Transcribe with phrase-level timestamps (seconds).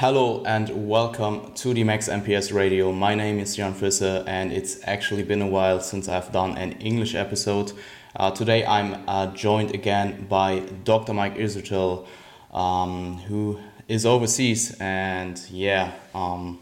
[0.00, 2.92] Hello and welcome to the Max MPS Radio.
[2.92, 6.74] My name is Jan Fisser, and it's actually been a while since I've done an
[6.74, 7.72] English episode.
[8.14, 11.14] Uh, today I'm uh, joined again by Dr.
[11.14, 12.06] Mike Israetel,
[12.52, 16.60] um, who is overseas, and yeah, um,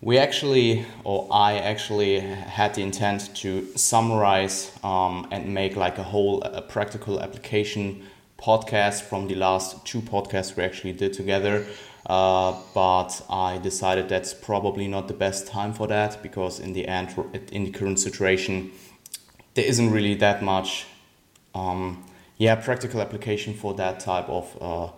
[0.00, 6.04] we actually, or I actually, had the intent to summarize um, and make like a
[6.04, 8.04] whole a practical application
[8.38, 11.66] podcast from the last two podcasts we actually did together.
[12.06, 16.86] Uh, but I decided that's probably not the best time for that because in the
[16.86, 17.14] end,
[17.50, 18.72] in the current situation,
[19.54, 20.86] there isn't really that much,
[21.54, 22.04] um,
[22.36, 24.88] yeah, practical application for that type of uh,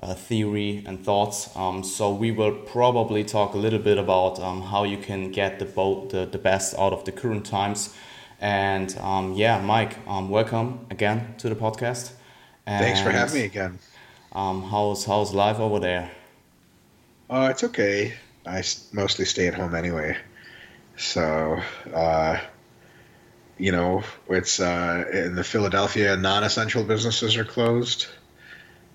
[0.00, 1.54] uh, theory and thoughts.
[1.56, 5.58] Um, so we will probably talk a little bit about um, how you can get
[5.58, 7.94] the, both the, the best out of the current times.
[8.40, 12.12] And um, yeah, Mike, um, welcome again to the podcast.
[12.66, 13.78] And, Thanks for having me again.
[14.32, 16.10] Um, how's how's life over there?
[17.28, 18.14] Uh, it's okay.
[18.46, 18.62] I
[18.92, 20.16] mostly stay at home anyway,
[20.96, 21.60] so
[21.94, 22.38] uh,
[23.58, 28.06] you know it's uh, in the Philadelphia non-essential businesses are closed,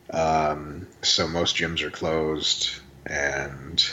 [0.10, 2.72] um, so most gyms are closed,
[3.06, 3.84] and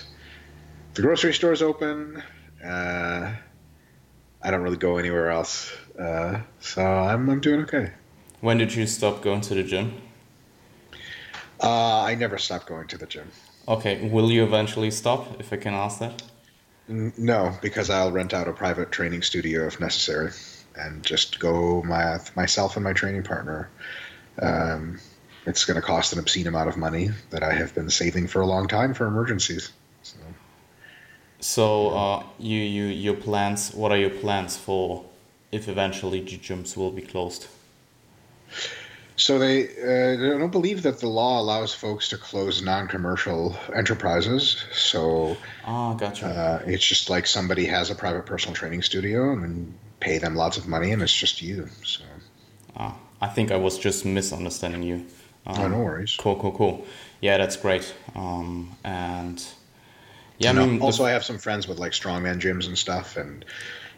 [0.95, 2.23] the grocery store's open.
[2.65, 3.35] Uh,
[4.43, 7.93] I don't really go anywhere else, uh, so I'm I'm doing okay.
[8.41, 10.01] When did you stop going to the gym?
[11.63, 13.31] Uh, I never stopped going to the gym.
[13.67, 16.23] Okay, will you eventually stop, if I can ask that?
[16.89, 20.31] No, because I'll rent out a private training studio if necessary,
[20.77, 23.69] and just go my myself and my training partner.
[24.41, 25.01] Um,
[25.47, 28.41] it's going to cost an obscene amount of money that I have been saving for
[28.41, 29.73] a long time for emergencies.
[30.03, 30.19] So,
[31.41, 33.73] so uh, you you your plans?
[33.75, 35.07] What are your plans for
[35.51, 37.49] if eventually gyms will be closed?
[39.19, 44.63] So they, uh, don't believe that the law allows folks to close non-commercial enterprises.
[44.73, 46.27] So, oh, gotcha.
[46.27, 50.59] Uh, it's just like somebody has a private personal training studio and pay them lots
[50.59, 51.67] of money, and it's just you.
[51.83, 52.05] So,
[52.77, 55.07] ah, I think I was just misunderstanding you.
[55.47, 56.15] Um, oh, no worries.
[56.19, 56.87] Cool, cool, cool.
[57.23, 57.95] Yeah, that's great.
[58.15, 59.43] Um, and
[60.39, 61.09] yeah, I mean, also the...
[61.09, 63.47] I have some friends with like strongman gyms and stuff, and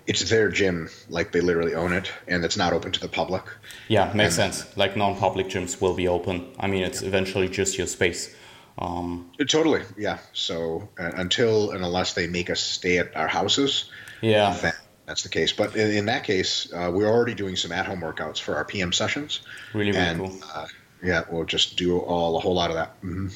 [0.08, 3.44] it's their gym, like they literally own it, and it's not open to the public.
[3.88, 4.76] Yeah, makes and, sense.
[4.76, 6.48] Like non-public gyms will be open.
[6.58, 7.08] I mean, it's yeah.
[7.08, 8.34] eventually just your space.
[8.78, 10.18] Um, totally, yeah.
[10.32, 13.90] So uh, until and unless they make us stay at our houses,
[14.22, 15.52] yeah, that, that's the case.
[15.52, 18.92] But in, in that case, uh, we're already doing some at-home workouts for our PM
[18.92, 19.42] sessions.
[19.74, 20.40] Really, really and, cool.
[20.54, 20.66] Uh,
[21.02, 22.96] yeah, we'll just do all a whole lot of that.
[23.02, 23.28] Mm-hmm.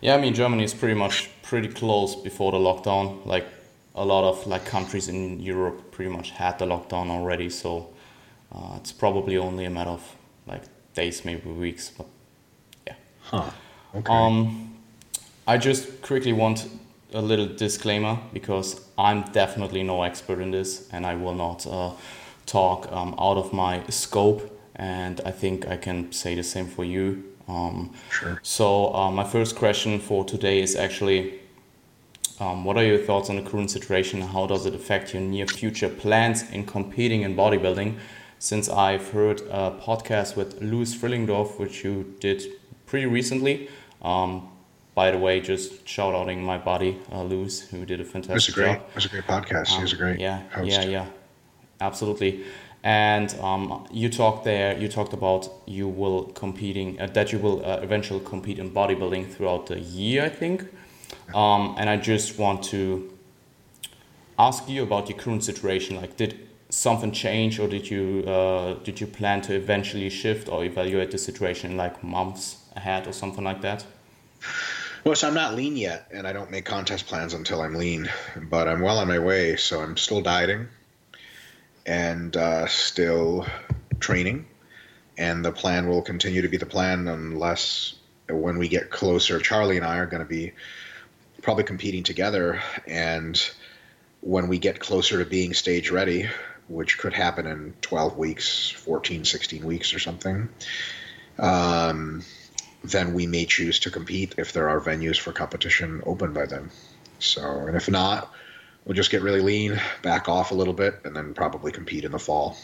[0.00, 3.26] Yeah, I mean Germany is pretty much pretty close before the lockdown.
[3.26, 3.46] Like
[3.94, 7.90] a lot of like countries in Europe pretty much had the lockdown already, so
[8.52, 10.16] uh, it's probably only a matter of
[10.46, 10.62] like
[10.94, 11.90] days, maybe weeks.
[11.90, 12.06] But
[12.86, 12.94] yeah.
[13.22, 13.50] Huh.
[13.94, 14.12] Okay.
[14.12, 14.74] Um,
[15.46, 16.66] I just quickly want
[17.12, 21.92] a little disclaimer because I'm definitely no expert in this, and I will not uh,
[22.46, 24.50] talk um, out of my scope.
[24.76, 27.22] And I think I can say the same for you.
[27.46, 28.40] Um, sure.
[28.42, 31.40] So uh, my first question for today is actually
[32.40, 34.20] um, what are your thoughts on the current situation?
[34.20, 37.96] How does it affect your near future plans in competing in bodybuilding?
[38.38, 42.42] Since I've heard a podcast with Louis Frillingdorf, which you did
[42.86, 43.68] pretty recently.
[44.02, 44.48] Um,
[44.94, 48.48] by the way, just shout outing my buddy, uh, Louis, who did a fantastic It's
[48.48, 48.82] a great, job.
[48.96, 49.72] It's a great podcast.
[49.72, 50.70] Um, He's a great yeah, host.
[50.70, 51.06] yeah, yeah,
[51.80, 52.44] absolutely.
[52.82, 54.76] And um, you talked there.
[54.78, 59.32] You talked about you will competing uh, that you will uh, eventually compete in bodybuilding
[59.32, 60.24] throughout the year.
[60.24, 60.66] I think.
[61.32, 63.12] Um, and I just want to
[64.38, 65.96] ask you about your current situation.
[65.96, 70.64] Like, did something change, or did you uh, did you plan to eventually shift or
[70.64, 73.84] evaluate the situation in like months ahead or something like that?
[75.04, 78.10] Well, so I'm not lean yet, and I don't make contest plans until I'm lean.
[78.36, 80.68] But I'm well on my way, so I'm still dieting
[81.86, 83.46] and uh, still
[84.00, 84.46] training,
[85.18, 87.94] and the plan will continue to be the plan unless
[88.28, 89.38] when we get closer.
[89.38, 90.52] Charlie and I are going to be
[91.44, 92.60] probably competing together.
[92.86, 93.40] And
[94.22, 96.28] when we get closer to being stage ready,
[96.68, 100.48] which could happen in 12 weeks, 14, 16 weeks or something,
[101.38, 102.22] um,
[102.82, 106.70] then we may choose to compete if there are venues for competition open by then.
[107.18, 108.32] So, and if not,
[108.84, 112.12] we'll just get really lean, back off a little bit, and then probably compete in
[112.12, 112.56] the fall.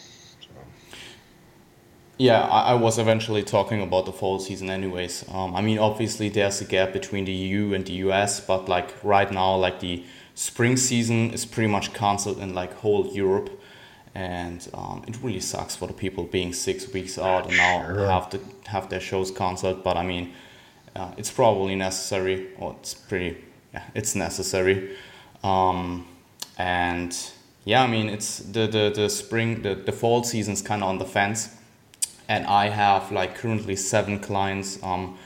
[2.21, 5.25] Yeah, I, I, was eventually talking about the fall season, anyways.
[5.33, 8.93] Um, I mean, obviously, there's a gap between the EU and the US, but like
[9.03, 10.03] right now, like the
[10.35, 13.49] spring season is pretty much cancelled in like whole Europe,
[14.13, 18.05] and um, it really sucks for the people being six weeks out and now sure.
[18.05, 19.83] have to have their shows cancelled.
[19.83, 20.31] But I mean,
[20.95, 23.43] uh, it's probably necessary, or it's pretty,
[23.73, 24.95] yeah, it's necessary.
[25.43, 26.05] Um,
[26.59, 27.17] and
[27.65, 30.99] yeah, I mean, it's the, the, the spring, the, the fall season's kind of on
[30.99, 31.57] the fence.
[32.27, 35.17] And I have like currently seven clients um,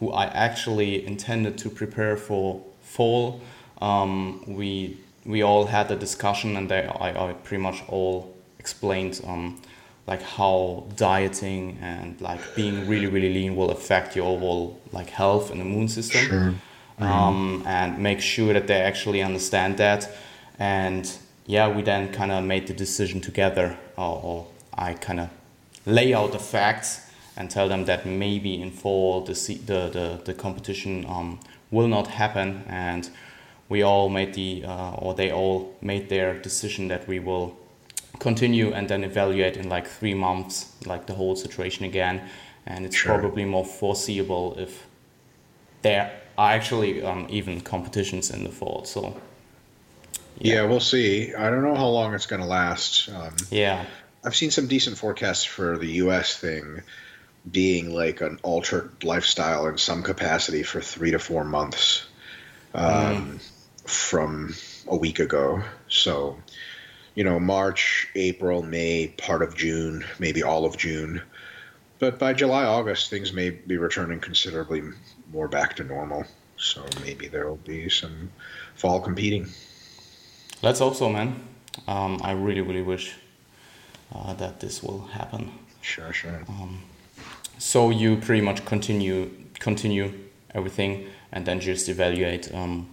[0.00, 3.40] who I actually intended to prepare for fall.
[3.80, 4.96] Um, we
[5.26, 9.60] we all had a discussion, and they, I, I pretty much all explained um,
[10.06, 15.50] like how dieting and like being really really lean will affect your overall like health
[15.50, 16.54] and immune system Sure.
[16.98, 20.08] um, and make sure that they actually understand that
[20.58, 21.10] and
[21.46, 24.46] yeah we then kind of made the decision together or, or
[24.76, 25.28] i kind of
[25.86, 27.00] lay out the facts
[27.36, 29.32] and tell them that maybe in fall the
[29.66, 31.38] the, the, the competition um,
[31.70, 33.10] will not happen and
[33.68, 37.56] we all made the uh, or they all made their decision that we will
[38.20, 42.20] continue and then evaluate in like three months like the whole situation again
[42.66, 43.18] and it's Sure.
[43.18, 44.86] probably more foreseeable if
[45.82, 49.14] there are actually um, even competitions in the fall so
[50.40, 51.32] Yeah, we'll see.
[51.34, 53.08] I don't know how long it's going to last.
[53.08, 53.84] Um, yeah
[54.24, 56.36] I've seen some decent forecasts for the U.S.
[56.36, 56.82] thing
[57.50, 62.06] being like an altered lifestyle in some capacity for three to four months
[62.72, 63.38] um,
[63.84, 64.54] from
[64.88, 65.62] a week ago.
[65.88, 66.38] So,
[67.14, 71.20] you know, March, April, May, part of June, maybe all of June.
[71.98, 74.82] But by July, August, things may be returning considerably
[75.30, 76.24] more back to normal.
[76.56, 78.30] So maybe there will be some
[78.74, 79.48] fall competing.
[80.62, 81.46] let's hope so man
[81.86, 83.14] um, i really really wish
[84.38, 85.50] that this will happen
[85.80, 86.40] Sure, sure.
[87.58, 90.12] so you pretty much continue continue
[90.54, 92.88] everything and then just evaluate um,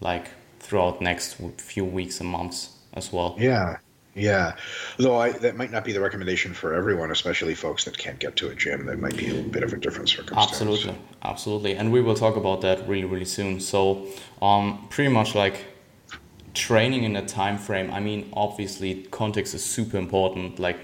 [0.00, 0.28] like
[0.60, 3.76] throughout next few weeks and months as well Yeah,
[4.14, 4.54] yeah.
[4.98, 8.36] Though I, that might not be the recommendation for everyone, especially folks that can't get
[8.36, 8.84] to a gym.
[8.86, 10.52] That might be a bit of a different circumstance.
[10.52, 13.58] Absolutely, absolutely, and we will talk about that really, really soon.
[13.60, 14.06] So,
[14.42, 15.64] um, pretty much like
[16.54, 17.90] training in a time frame.
[17.90, 20.58] I mean, obviously, context is super important.
[20.58, 20.82] Like,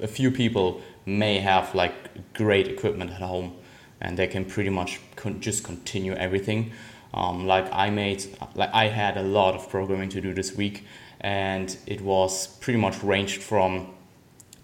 [0.00, 1.92] a few people may have like
[2.34, 3.54] great equipment at home,
[4.00, 6.72] and they can pretty much con- just continue everything.
[7.12, 8.24] Um, like I made,
[8.54, 10.84] like I had a lot of programming to do this week,
[11.20, 13.94] and it was pretty much ranged from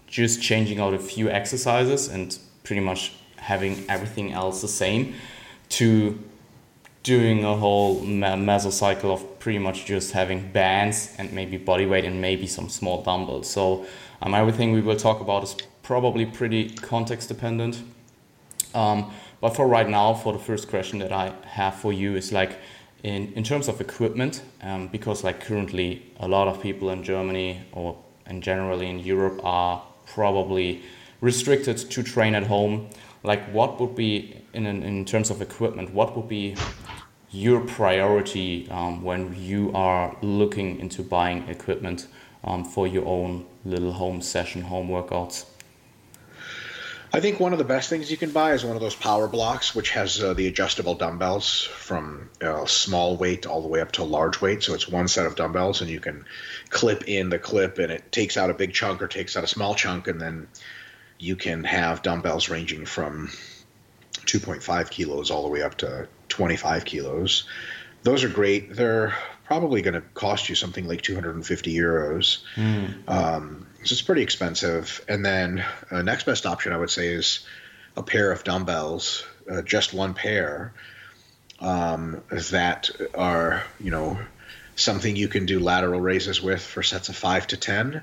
[0.07, 5.15] just changing out a few exercises and pretty much having everything else the same
[5.69, 6.19] to
[7.05, 12.21] doing a whole mesocycle of pretty much just having bands and maybe body weight and
[12.21, 13.51] maybe some small dumbbells.
[13.51, 13.87] So
[14.23, 17.83] um, everything we will talk about is probably pretty context dependent.
[18.75, 22.31] Um, but for right now, for the first question that I have for you is
[22.31, 22.59] like,
[23.03, 27.63] in, in terms of equipment, um, because like currently a lot of people in Germany
[27.73, 27.97] or
[28.27, 30.83] and generally in Europe are probably
[31.21, 32.89] restricted to train at home.
[33.23, 35.93] Like, what would be in in terms of equipment?
[35.93, 36.55] What would be
[37.31, 42.07] your priority um, when you are looking into buying equipment
[42.43, 45.45] um, for your own little home session, home workouts?
[47.13, 49.27] I think one of the best things you can buy is one of those power
[49.27, 53.93] blocks, which has uh, the adjustable dumbbells from uh, small weight all the way up
[53.93, 54.63] to large weight.
[54.63, 56.25] So it's one set of dumbbells, and you can
[56.69, 59.49] clip in the clip, and it takes out a big chunk or takes out a
[59.49, 60.47] small chunk, and then
[61.19, 63.31] you can have dumbbells ranging from
[64.27, 67.49] 2.5 kilos all the way up to 25 kilos.
[68.03, 68.75] Those are great.
[68.75, 72.39] They're probably going to cost you something like 250 euros.
[73.09, 75.05] Um, so it's pretty expensive.
[75.09, 77.41] And then uh, next best option I would say is
[77.97, 80.73] a pair of dumbbells, uh, just one pair,
[81.59, 84.19] um, that are you know
[84.77, 88.03] something you can do lateral raises with for sets of five to ten,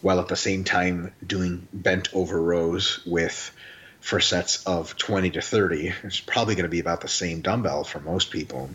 [0.00, 3.54] while at the same time doing bent over rows with
[4.02, 5.92] for sets of 20 to 30.
[6.02, 8.68] It's probably going to be about the same dumbbell for most people.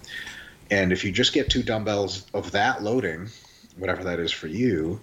[0.72, 3.29] And if you just get two dumbbells of that loading,
[3.77, 5.01] whatever that is for you,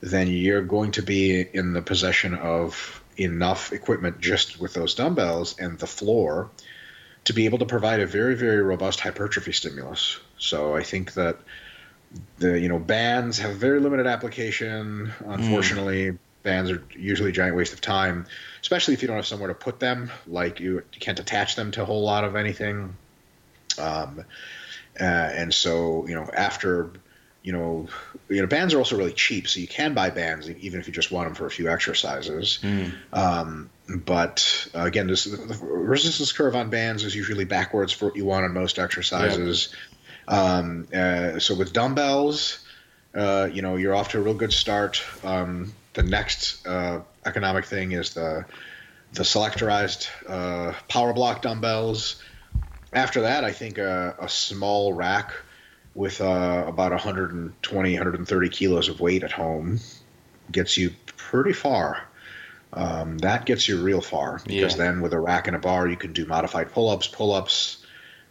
[0.00, 5.58] then you're going to be in the possession of enough equipment just with those dumbbells
[5.58, 6.50] and the floor
[7.24, 10.18] to be able to provide a very, very robust hypertrophy stimulus.
[10.38, 11.38] So I think that
[12.38, 15.12] the you know bands have very limited application.
[15.20, 15.34] Mm.
[15.34, 18.26] Unfortunately, bands are usually a giant waste of time,
[18.60, 20.10] especially if you don't have somewhere to put them.
[20.26, 22.96] Like you, you can't attach them to a whole lot of anything.
[23.78, 24.24] Um,
[25.00, 26.90] uh, and so you know after
[27.42, 27.88] you know
[28.28, 30.92] you know bands are also really cheap, so you can buy bands even if you
[30.92, 32.58] just want them for a few exercises.
[33.12, 38.16] Um, but uh, again, this the resistance curve on bands is usually backwards for what
[38.16, 39.74] you want on most exercises.
[40.28, 42.64] Um, uh, so with dumbbells,
[43.14, 45.02] uh, you know, you're off to a real good start.
[45.24, 48.44] Um, the next uh, economic thing is the
[49.12, 52.22] the selectorized uh, power block dumbbells.
[52.94, 55.32] After that, I think a, a small rack
[55.94, 59.80] with uh, about 120, 130 kilos of weight at home
[60.50, 62.08] gets you pretty far.
[62.72, 64.84] Um, that gets you real far because Yeah.
[64.84, 67.81] then with a rack and a bar, you can do modified pull ups, pull ups,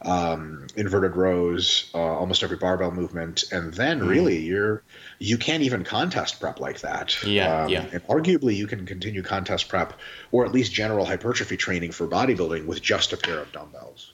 [0.03, 4.03] um, inverted rows, uh, almost every barbell movement, and then Mm-hmm.
[4.03, 4.83] really you're
[5.19, 7.15] you can't even contest prep like that.
[7.21, 7.87] Yeah, um, yeah.
[7.91, 9.99] And arguably, you can continue contest prep
[10.31, 14.13] or at least general hypertrophy training for bodybuilding with just a pair of dumbbells.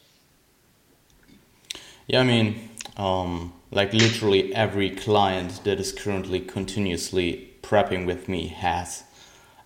[2.07, 8.47] Yeah, I mean, um, like literally every client that is currently continuously prepping with me
[8.47, 9.03] has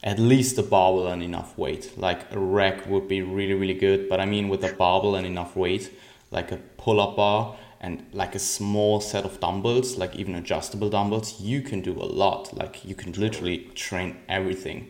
[0.03, 1.93] at least a barbell and enough weight.
[1.97, 5.25] Like a rack would be really, really good, but I mean, with a barbell and
[5.27, 5.91] enough weight,
[6.31, 10.89] like a pull up bar and like a small set of dumbbells, like even adjustable
[10.89, 12.55] dumbbells, you can do a lot.
[12.55, 14.89] Like you can literally train everything.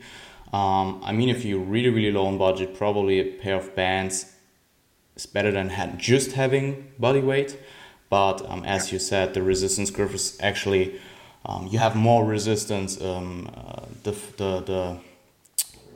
[0.53, 4.33] Um, I mean, if you're really, really low on budget, probably a pair of bands
[5.15, 7.57] is better than ha- just having body weight.
[8.09, 10.99] But um, as you said, the resistance curve is actually
[11.45, 13.01] um, you have more resistance.
[13.01, 14.99] Um, uh, the the the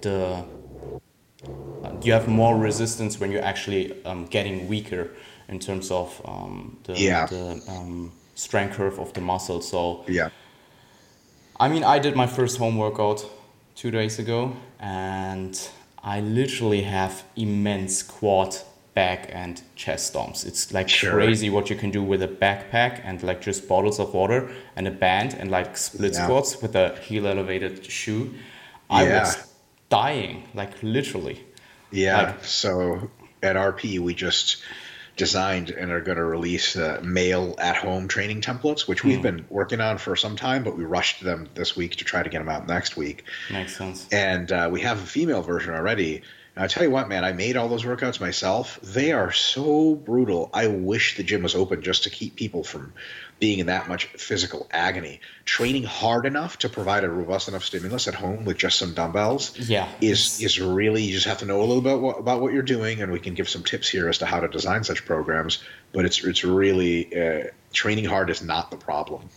[0.02, 0.46] the
[1.84, 5.12] uh, you have more resistance when you're actually um, getting weaker
[5.48, 7.26] in terms of um, the, Yeah.
[7.28, 9.62] the um, strength curve of the muscle.
[9.62, 10.30] So Yeah.
[11.60, 13.26] I mean, I did my first home workout
[13.76, 15.58] two days ago, and
[16.04, 18.56] I literally have immense quad,
[18.94, 20.46] back, and chest stomps.
[20.46, 21.12] It's like Sure.
[21.14, 24.88] crazy what you can do with a backpack and like just bottles of water and
[24.88, 26.24] a band and like split Yeah.
[26.26, 28.34] squats with a heel elevated shoe.
[28.90, 29.20] I Yeah.
[29.22, 29.38] was
[29.90, 31.40] dying, like literally.
[31.92, 32.22] Yeah.
[32.22, 33.10] Like- so
[33.44, 34.58] at RP, we just
[35.16, 39.46] designed and are going to release uh, male at home training templates, which we've been
[39.50, 42.40] working on for some time, but we rushed them this week to try to get
[42.40, 43.24] them out next week.
[43.50, 44.08] Makes sense.
[44.12, 46.22] And uh, we have a female version already.
[46.56, 48.80] And I tell you what, man, I made all those workouts myself.
[48.82, 50.50] They are so brutal.
[50.54, 52.94] I wish the gym was open just to keep people from
[53.42, 55.20] being in that much physical agony.
[55.44, 59.60] Training hard enough to provide a robust enough stimulus at home with just some dumbbells
[59.60, 59.90] Yeah.
[60.00, 62.64] is is really you just have to know a little bit what, about what you're
[62.64, 65.62] doing, and we can give some tips here as to how to design such programs.
[65.92, 69.28] But it's it's really uh, training hard is not the problem.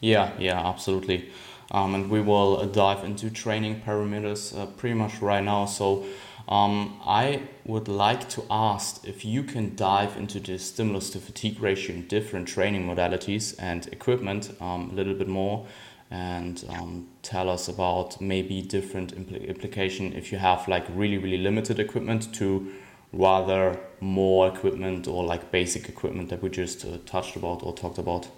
[0.00, 1.30] Yeah, yeah, absolutely.
[1.72, 5.64] Um, and we will uh, dive into training parameters uh, pretty much right now.
[5.64, 6.04] So
[6.48, 11.60] um, I would like to ask if you can dive into the stimulus to fatigue
[11.60, 15.66] ratio in different training modalities and equipment um, a little bit more
[16.10, 21.38] and um, tell us about maybe different impl- implication if you have like really, really
[21.38, 22.70] limited equipment to
[23.14, 27.96] rather more equipment or like basic equipment that we just uh, touched about or talked
[27.98, 28.28] about.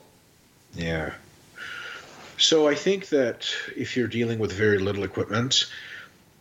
[0.75, 1.15] Yeah.
[2.45, 5.65] So I think that if you're dealing with very little equipment,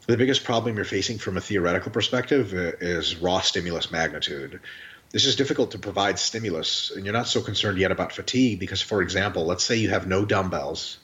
[0.06, 4.60] the biggest problem you're facing from a theoretical perspective is raw stimulus magnitude.
[5.12, 8.82] This is difficult to provide stimulus, and you're not so concerned yet about fatigue because,
[8.82, 10.98] for example, let's say you have no dumbbells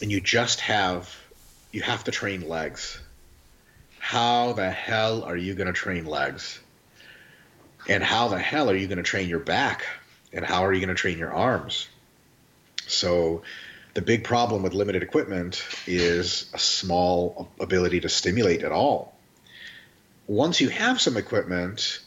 [0.00, 1.14] and you just have
[1.70, 2.98] you have to train legs.
[3.98, 6.58] How the hell are you going to train legs?
[7.86, 9.84] And how the hell are you going to train your back?
[10.32, 11.86] And how are you going to train your arms?
[12.86, 13.42] So,
[13.94, 19.16] the big problem with limited equipment is a small ability to stimulate at all.
[20.26, 22.00] Once you have some equipment,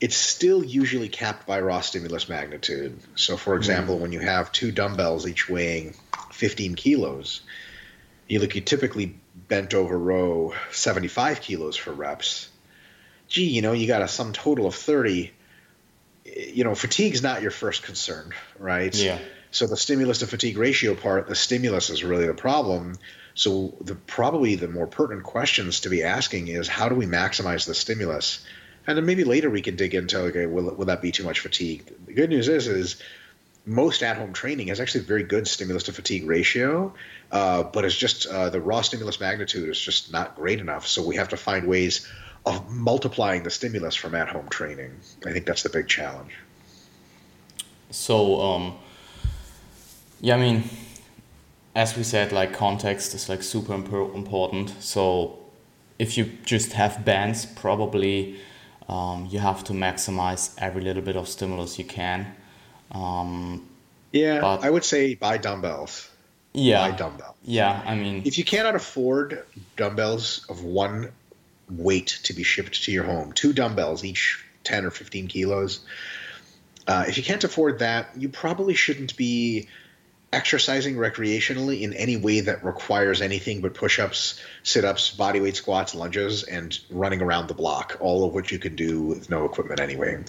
[0.00, 2.98] it's still usually capped by raw stimulus magnitude.
[3.14, 3.58] So, for hmm.
[3.58, 5.94] example, when you have two dumbbells each weighing
[6.32, 7.42] 15 kilos,
[8.26, 9.16] you look, you typically
[9.48, 12.48] bent over row 75 kilos for reps.
[13.28, 15.30] Gee, you know, you got a sum total of 30.
[16.24, 18.94] You know, fatigue's not your first concern, right?
[18.94, 19.18] Yeah.
[19.52, 22.96] So the stimulus to fatigue ratio part, the stimulus is really the problem.
[23.34, 27.66] So the probably the more pertinent questions to be asking is how do we maximize
[27.66, 28.44] the stimulus?
[28.86, 31.40] And then maybe later we can dig into okay, will will that be too much
[31.40, 31.84] fatigue?
[32.06, 32.96] The good news is is
[33.64, 36.92] most at-home training has actually a very good stimulus to fatigue ratio,
[37.30, 40.86] uh, but it's just uh, the raw stimulus magnitude is just not great enough.
[40.86, 42.08] So we have to find ways
[42.44, 44.92] of multiplying the stimulus from at-home training.
[45.24, 46.32] I think that's the big challenge.
[47.90, 48.78] So, um,
[50.22, 50.64] yeah, I mean,
[51.74, 54.70] as we said, like context is like super important.
[54.80, 55.38] So,
[55.98, 58.36] if you just have bands, probably
[58.88, 62.26] um, you have to maximize every little bit of stimulus you can.
[62.92, 63.68] Um,
[64.12, 66.08] Yeah, But- I would say buy dumbbells.
[66.52, 67.34] yeah, Buy dumbbell.
[67.44, 67.82] yeah.
[67.86, 69.44] I mean, If you cannot afford
[69.76, 71.10] dumbbells of one
[71.70, 75.80] weight to be shipped to your home, two dumbbells, each 10 or 15 kilos,
[76.86, 79.68] uh, if you can't afford that, you probably shouldn't be
[80.32, 86.78] exercising recreationally in any way that requires anything but push-ups, sit-ups, bodyweight squats, lunges, and
[86.90, 90.22] running around the block, all of which you can do with no equipment anyway.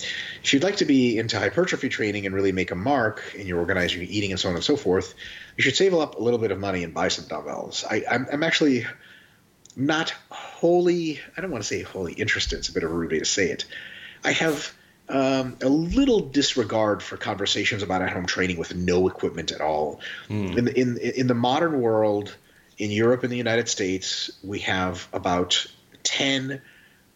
[0.44, 3.60] If you'd like to be into hypertrophy training and really make a mark in your
[3.60, 5.14] organizing your eating and so on and so forth,
[5.56, 7.86] you should save up a little bit of money and buy some dumbbells.
[7.90, 8.86] I, I'm, I'm actually
[9.76, 13.12] not wholly, I don't want to say wholly interested, it's a bit of a rude
[13.12, 13.66] way to say it.
[14.24, 14.74] I have
[15.10, 20.00] um, a little disregard for conversations about at-home training with no equipment at all.
[20.30, 20.58] Mm.
[20.58, 22.36] In, the, in in the modern world,
[22.78, 25.66] in Europe and the United States, we have about
[26.04, 26.62] ten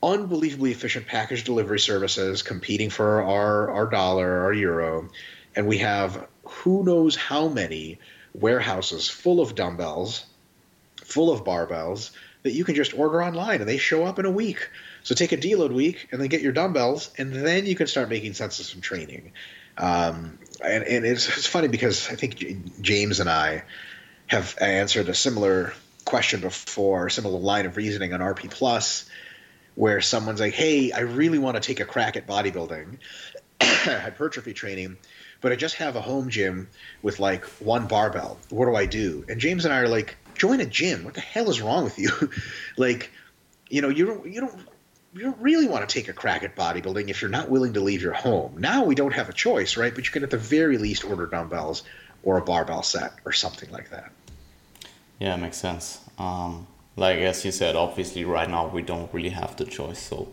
[0.03, 5.09] unbelievably efficient package delivery services competing for our our dollar, our euro,
[5.55, 7.99] and we have who knows how many
[8.33, 10.25] warehouses full of dumbbells,
[11.03, 12.11] full of barbells
[12.43, 14.69] that you can just order online and they show up in a week.
[15.07, 18.09] So take a deload week and then get your dumbbells, and then you can start
[18.09, 19.31] making sense of some training.
[19.77, 23.63] Um, and, and it's, it's, funny because I think James and I
[24.25, 25.73] have answered a similar
[26.03, 29.09] question before, similar line of reasoning on RP Plus,
[29.75, 32.97] where someone's like, "Hey, I really want to take a crack at bodybuilding,
[33.61, 34.97] hypertrophy training."
[35.39, 36.67] But I just have a home gym
[37.01, 38.39] with like one barbell.
[38.49, 39.23] What do I do?
[39.29, 41.05] And James and I are like, join a gym.
[41.05, 42.11] What the hell is wrong with you?
[42.77, 43.09] like,
[43.69, 44.67] you know, you don't you don't
[45.17, 47.79] you don't really want to take a crack at bodybuilding if you're not willing to
[47.79, 48.53] leave your home.
[48.57, 49.93] Now we don't have a choice, right?
[49.93, 51.83] But you can at the very least order dumbbells
[52.23, 54.11] or a barbell set or something like that.
[55.19, 55.99] Yeah, it makes sense.
[56.19, 59.99] Um, like as you said, obviously right now we don't really have the choice.
[59.99, 60.31] So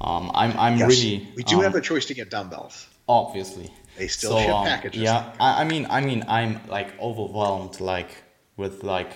[0.00, 2.88] um, I'm I'm yes, really we do um, have a choice to get dumbbells.
[3.06, 5.02] Obviously, they still so, ship um, packages.
[5.02, 8.10] Yeah, I, I mean I mean I'm like overwhelmed like
[8.56, 9.12] with like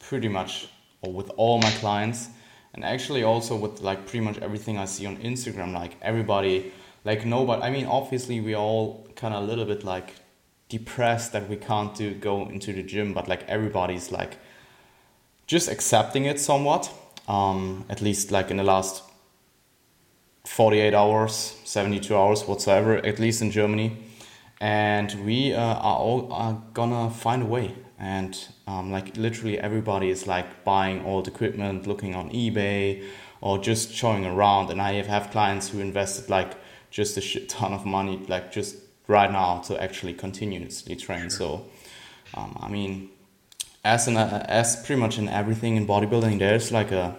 [0.00, 0.68] pretty much
[1.02, 2.30] or with all my clients
[2.76, 6.72] and actually also with like pretty much everything I see on Instagram, like everybody,
[7.04, 7.62] like nobody.
[7.62, 10.14] I mean, obviously we all kind of a little bit like
[10.68, 14.36] depressed that we can't do go into the gym, but like everybody's like
[15.46, 16.92] just accepting it somewhat.
[17.26, 19.02] Um, at least like in the last
[20.44, 23.96] 48 hours, 72 hours, whatsoever, at least in Germany.
[24.60, 30.10] And we uh, are all are gonna find a way and um, like literally everybody
[30.10, 33.02] is like buying old equipment looking on ebay
[33.40, 34.70] or just showing around.
[34.70, 36.54] And i have, have clients who invested like
[36.90, 41.30] just a shit ton of money like just right now to actually continuously train.
[41.30, 41.30] Sure.
[41.30, 41.66] so
[42.34, 43.08] um, i mean
[43.84, 47.16] as in a, as pretty much in everything in bodybuilding there's like a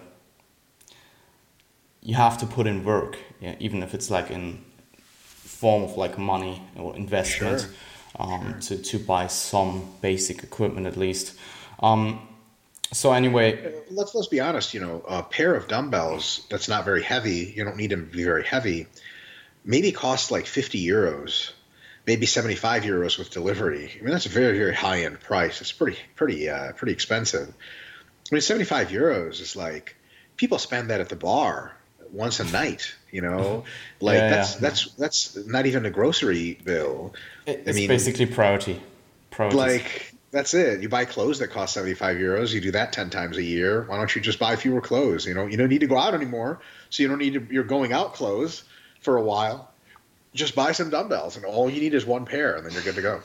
[2.02, 4.64] you have to put in work yeah, even if it's like in
[5.58, 7.62] form of like money or investment.
[7.62, 7.70] Sure
[8.18, 11.38] um, to, to buy some basic equipment at least.
[11.80, 12.26] Um,
[12.92, 14.74] so anyway, uh, let's let's be honest.
[14.74, 17.52] You know, a pair of dumbbells that's not very heavy.
[17.54, 18.86] You don't need them to be very heavy.
[19.64, 21.52] Maybe costs like fifty euros,
[22.06, 23.92] maybe seventy five euros with delivery.
[23.98, 25.60] I mean, that's a very very high end price.
[25.60, 27.48] It's pretty pretty uh, pretty expensive.
[27.48, 29.96] I mean, seventy five euros is like
[30.36, 31.77] people spend that at the bar
[32.12, 32.94] once a night.
[33.10, 34.04] You know, mm-hmm.
[34.04, 34.60] like yeah, that's yeah.
[34.60, 37.14] that's that's not even a grocery bill.
[37.46, 38.82] It's I mean, basically priority.
[39.30, 39.58] Priorities.
[39.58, 40.82] Like that's it.
[40.82, 42.52] You buy clothes that cost seventy five euros.
[42.52, 43.84] You do that ten times a year.
[43.84, 45.26] Why don't you just buy fewer clothes?
[45.26, 47.64] You know, you don't need to go out anymore, so you don't need to, your
[47.64, 48.64] going out clothes
[49.00, 49.70] for a while.
[50.34, 52.96] Just buy some dumbbells, and all you need is one pair, and then you're good
[52.96, 53.20] to go.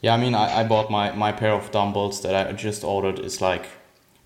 [0.00, 3.18] Yeah, I mean, I, I bought my, my pair of dumbbells that I just ordered.
[3.18, 3.66] Is like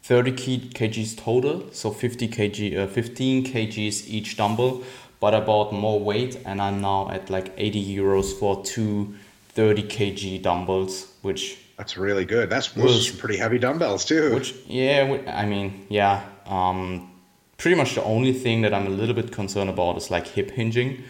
[0.05, 4.83] 30 kgs total, so 50 kg, uh, 15 kgs each dumbbell.
[5.19, 9.15] But I bought more weight, and I'm now at like 80 euros for two
[9.55, 12.51] 30 kg dumbbells, which that's really good.
[12.51, 14.35] That's was, pretty heavy dumbbells too.
[14.35, 16.23] Which yeah, I mean yeah.
[16.45, 17.11] Um,
[17.57, 20.51] pretty much the only thing that I'm a little bit concerned about is like hip
[20.51, 21.03] hinging.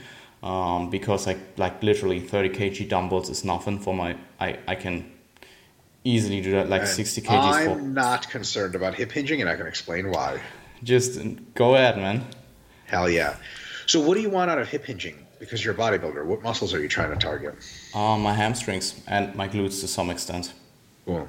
[0.45, 5.11] Um, because like like literally 30 kg dumbbells is nothing for my I, I can
[6.05, 7.69] easily do that, like and 60 kgs.
[7.69, 10.41] I'm not concerned about hip hinging, and I can explain why.
[10.83, 11.19] Just
[11.55, 12.25] go ahead, man.
[12.87, 13.37] Hell yeah.
[13.87, 15.27] So, what do you want out of hip hinging?
[15.41, 17.55] Because you're a bodybuilder, what muscles are you trying to target?
[17.95, 20.53] Uh, my hamstrings and my glutes to some extent.
[21.07, 21.29] Cool.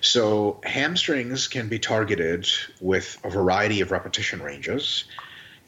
[0.00, 2.46] So, hamstrings can be targeted
[2.80, 5.04] with a variety of repetition ranges.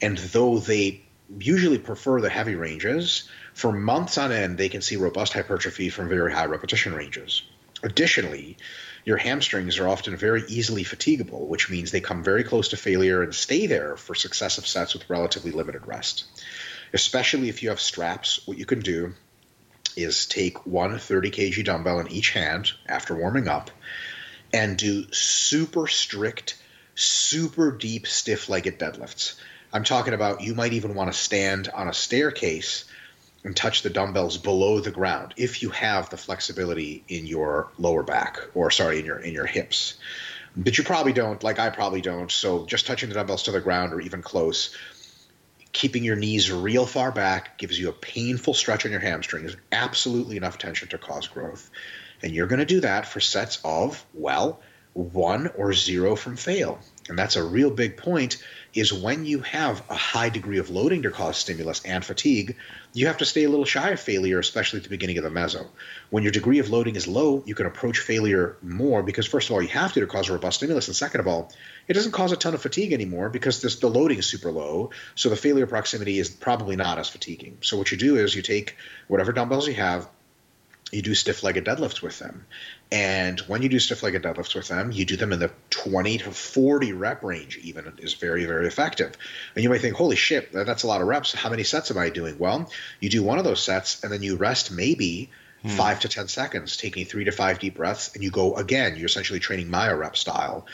[0.01, 1.01] And though they
[1.39, 6.07] usually prefer the heavy ranges, for months on end, they can see robust hypertrophy from
[6.07, 7.43] very high repetition ranges.
[7.83, 8.57] Additionally,
[9.05, 13.23] your hamstrings are often very easily fatigable, which means they come very close to failure
[13.23, 16.25] and stay there for successive sets with relatively limited rest.
[16.93, 19.13] Especially if you have straps, what you can do
[19.95, 23.71] is take one 30 kg dumbbell in each hand after warming up
[24.53, 26.57] and do super strict,
[26.95, 29.35] super deep, stiff legged deadlifts.
[29.73, 32.85] I'm talking about you might even want to stand on a staircase
[33.43, 38.03] and touch the dumbbells below the ground if you have the flexibility in your lower
[38.03, 39.95] back or sorry in your in your hips.
[40.55, 43.61] But you probably don't like i probably don't so just touching the dumbbells to the
[43.61, 44.75] ground or even close.
[45.71, 50.35] Keeping your knees real far back gives you a painful stretch on your hamstrings absolutely
[50.35, 51.69] enough tension to cause growth.
[52.21, 54.59] And you're going to do that for sets of well
[54.93, 56.79] one or zero from fail.
[57.07, 61.03] And that's a real big point is when you have a high degree of loading
[61.03, 62.57] to cause stimulus and fatigue,
[62.93, 65.29] you have to stay a little shy of failure, especially at the beginning of the
[65.29, 65.67] meso.
[66.09, 69.53] When your degree of loading is low, you can approach failure more because, first of
[69.53, 71.51] all, you have to to cause a robust stimulus, and second of all,
[71.87, 74.91] it doesn't cause a ton of fatigue anymore because this, the loading is super low.
[75.15, 77.59] So the failure proximity is probably not as fatiguing.
[77.61, 78.75] So what you do is you take
[79.07, 80.07] whatever dumbbells you have,
[80.91, 82.45] you do stiff legged deadlifts with them.
[82.91, 86.17] And when you do stiff legged deadlifts with them, you do them in the 20
[86.19, 89.13] to 40 rep range, even is very, very effective.
[89.55, 91.33] And you might think, holy shit, that's a lot of reps.
[91.33, 92.37] How many sets am I doing?
[92.37, 95.29] Well, you do one of those sets and then you rest maybe
[95.61, 95.69] hmm.
[95.69, 98.97] five to 10 seconds, taking three to five deep breaths, and you go again.
[98.97, 100.65] You're essentially training myo rep style.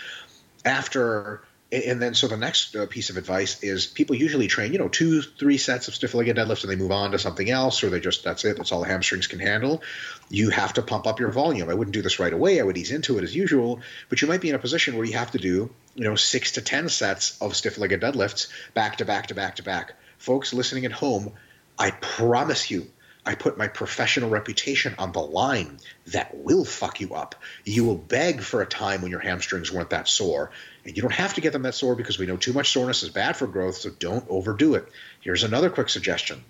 [0.65, 4.79] After and then so the next uh, piece of advice is people usually train you
[4.79, 7.83] know two three sets of stiff legged deadlifts and they move on to something else
[7.83, 9.81] or they just that's it that's all the hamstrings can handle
[10.29, 12.77] you have to pump up your volume i wouldn't do this right away i would
[12.77, 15.31] ease into it as usual but you might be in a position where you have
[15.31, 19.27] to do you know six to ten sets of stiff legged deadlifts back to back
[19.27, 21.33] to back to back folks listening at home
[21.77, 22.87] i promise you
[23.27, 25.79] I put my professional reputation on the line.
[26.07, 27.35] That will fuck you up.
[27.65, 30.51] You will beg for a time when your hamstrings weren't that sore.
[30.87, 33.03] And you don't have to get them that sore because we know too much soreness
[33.03, 34.87] is bad for growth, so don't overdo it.
[35.19, 36.41] Here's another quick suggestion.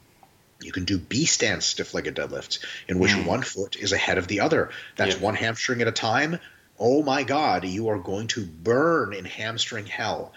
[0.62, 3.26] You can do B stance stiff legged deadlifts, in which mm.
[3.26, 4.70] one foot is ahead of the other.
[4.96, 6.40] That's one hamstring at a time.
[6.78, 10.34] Oh my God, you are going to burn in hamstring hell.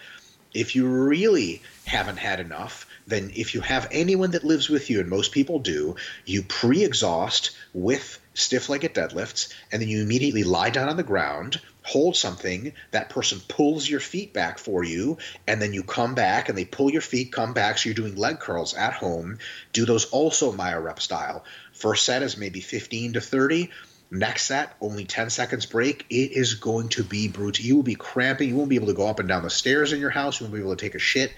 [0.51, 4.99] If you really haven't had enough, then if you have anyone that lives with you,
[4.99, 10.43] and most people do, you pre exhaust with stiff legged deadlifts, and then you immediately
[10.43, 15.17] lie down on the ground, hold something, that person pulls your feet back for you,
[15.47, 17.77] and then you come back and they pull your feet, come back.
[17.77, 19.39] So you're doing leg curls at home.
[19.73, 21.43] Do those also myo rep style.
[21.73, 23.69] First set is maybe 15 to 30.
[24.13, 26.05] Next set, only 10 seconds break.
[26.09, 27.63] It is going to be brutal.
[27.63, 28.49] You will be cramping.
[28.49, 30.39] You won't be able to go up and down the stairs in your house.
[30.39, 31.33] You won't be able to take a shit.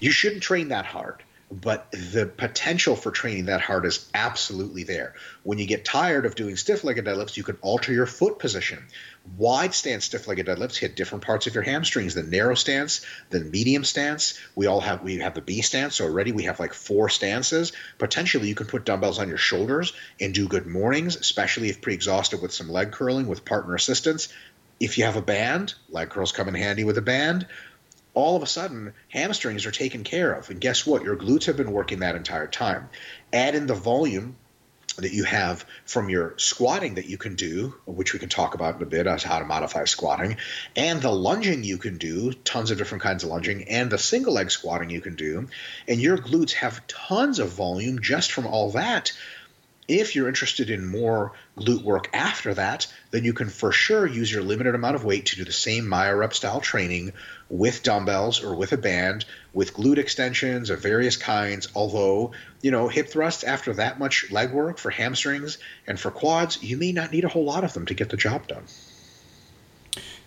[0.00, 5.14] You shouldn't train that hard but the potential for training that hard is absolutely there.
[5.42, 8.86] When you get tired of doing stiff legged deadlifts, you can alter your foot position.
[9.36, 12.14] Wide stance stiff legged deadlifts hit different parts of your hamstrings.
[12.14, 14.38] The narrow stance, the medium stance.
[14.54, 15.96] We all have we have the B stance.
[15.96, 17.72] So already we have like four stances.
[17.98, 22.40] Potentially you can put dumbbells on your shoulders and do good mornings, especially if pre-exhausted
[22.40, 24.28] with some leg curling with partner assistance.
[24.78, 27.46] If you have a band, leg curls come in handy with a band
[28.14, 30.50] all of a sudden hamstrings are taken care of.
[30.50, 31.04] And guess what?
[31.04, 32.88] Your glutes have been working that entire time.
[33.32, 34.36] Add in the volume
[34.96, 38.76] that you have from your squatting that you can do, which we can talk about
[38.76, 40.36] in a bit as how to modify squatting,
[40.76, 44.34] and the lunging you can do, tons of different kinds of lunging, and the single
[44.34, 45.48] leg squatting you can do.
[45.88, 49.12] And your glutes have tons of volume just from all that.
[49.92, 54.30] If you're interested in more glute work after that, then you can for sure use
[54.30, 57.12] your limited amount of weight to do the same myo rep style training
[57.48, 61.66] with dumbbells or with a band, with glute extensions of various kinds.
[61.74, 62.30] Although,
[62.62, 66.76] you know, hip thrusts after that much leg work for hamstrings and for quads, you
[66.76, 68.62] may not need a whole lot of them to get the job done.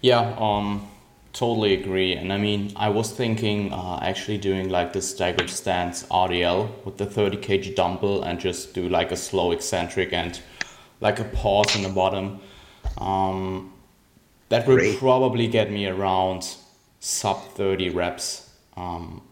[0.02, 0.92] Yeah, um,
[1.34, 2.14] Totally agree.
[2.14, 6.98] And I mean, I was thinking uh, actually doing like the staggered stance RDL with
[6.98, 10.40] the 30 kg dumbbell and just do like a slow eccentric and
[11.02, 12.40] like a pause in the bottom.
[13.00, 13.74] Um,
[14.50, 15.00] that would Great.
[15.00, 16.56] probably get me around
[17.00, 18.52] sub 30 reps.
[18.78, 19.24] Um,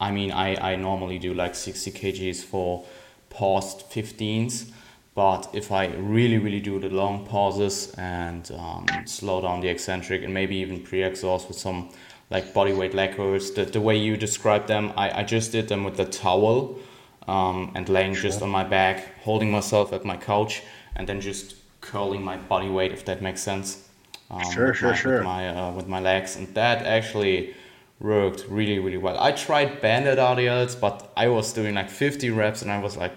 [0.00, 2.86] I mean, I, I normally do like 60 kgs for
[3.28, 4.70] paused 15s.
[5.14, 10.22] But if I really, really do the long pauses and um, slow down the eccentric
[10.22, 11.90] and maybe even pre-exhaust with some
[12.30, 15.68] like body weight leg curls, the, the way you describe them, I, I just did
[15.68, 16.78] them with the towel
[17.26, 18.22] um, and laying sure.
[18.22, 20.62] just on my back, holding myself at my couch,
[20.94, 23.88] and then just curling my body weight, if that makes sense.
[24.30, 25.14] Um, sure, sure, my, sure.
[25.16, 26.36] With my, uh, with my legs.
[26.36, 27.54] And that actually
[27.98, 29.18] worked really, really well.
[29.18, 33.12] I tried banded RDLs, but I was doing like 50 reps and I was like,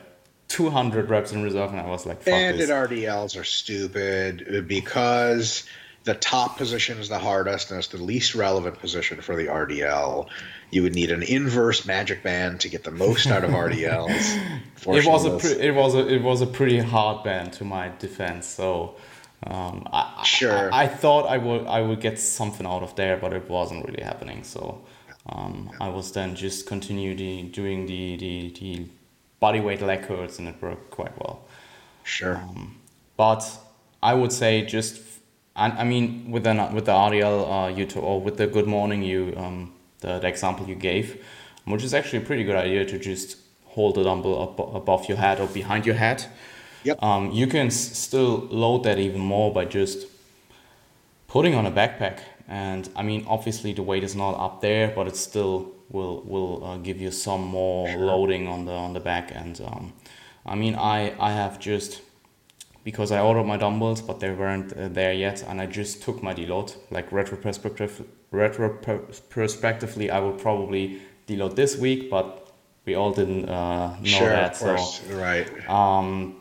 [0.53, 5.63] 200 reps in reserve, and I was like, banded RDLs are stupid because
[6.03, 10.27] the top position is the hardest and it's the least relevant position for the RDL.
[10.69, 14.59] You would need an inverse magic band to get the most out of RDLs.
[14.85, 17.91] it was a pre- it was a it was a pretty hard band to my
[17.97, 18.45] defense.
[18.45, 18.97] So
[19.47, 23.17] um, I, sure, I, I, thought I would I would get something out of there,
[23.17, 24.43] but it wasn't really happening.
[24.43, 24.83] So
[25.25, 28.85] um, I was then just continuing the, doing the the, the
[29.45, 31.35] body weight leg curls, and it worked quite well.
[32.03, 32.37] Sure.
[32.37, 32.79] Um,
[33.17, 33.41] but
[34.01, 35.01] I would say just,
[35.63, 38.67] I, I mean, with the with the RDL uh, you to, or with the Good
[38.67, 41.07] Morning you um, the, the example you gave,
[41.65, 43.37] which is actually a pretty good idea to just
[43.75, 46.19] hold the dumbbell up above your head or behind your head.
[46.83, 47.01] Yep.
[47.01, 50.07] Um, you can s- still load that even more by just
[51.27, 52.19] putting on a backpack.
[52.47, 56.65] And I mean, obviously the weight is not up there, but it's still will will
[56.65, 59.31] uh, give you some more loading on the on the back.
[59.33, 59.61] end.
[59.65, 59.93] um,
[60.45, 62.01] I mean, I I have just
[62.83, 66.21] because I ordered my dumbbells, but they weren't uh, there yet, and I just took
[66.21, 66.75] my deload.
[66.91, 72.51] Like retrospective, retrospectively, I will probably deload this week, but
[72.85, 74.61] we all didn't uh, know sure, that.
[74.61, 75.69] of So right.
[75.69, 76.35] um,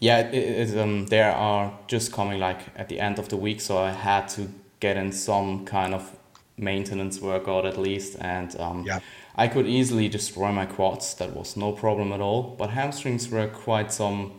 [0.00, 3.60] yeah, it, it, um, there are just coming like at the end of the week,
[3.60, 4.48] so I had to
[4.80, 6.16] get in some kind of
[6.56, 9.00] maintenance workout at least, and um, Yeah.
[9.36, 11.14] I could easily destroy my quads.
[11.14, 12.54] That was no problem at all.
[12.58, 14.32] But hamstrings were quite some.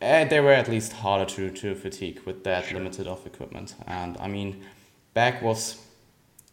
[0.00, 2.78] Eh, they were at least harder to, to fatigue with that Sure.
[2.78, 3.74] limited of equipment.
[3.86, 4.62] And I mean,
[5.14, 5.78] back was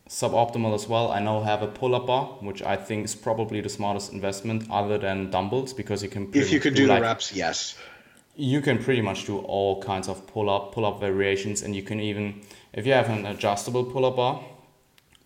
[0.10, 1.12] suboptimal as well.
[1.12, 4.98] I now have a pull-up bar, which I think is probably the smartest investment other
[4.98, 6.30] than dumbbells because you can.
[6.34, 7.76] If you could do the like- reps, yes.
[8.36, 11.84] you can pretty much do all kinds of pull up pull up variations and you
[11.84, 12.42] can even
[12.74, 14.42] if you have an adjustable pull up bar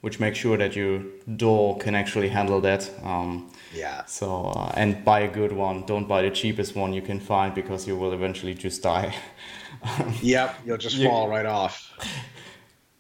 [0.02, 1.02] which makes sure that your
[1.36, 4.06] door can actually handle that um, Yeah.
[4.06, 7.54] so uh, and buy a good one don't buy the cheapest one you can find
[7.56, 9.16] because you will eventually just die
[10.22, 10.56] Yep.
[10.66, 11.92] You'll just You- fall right off.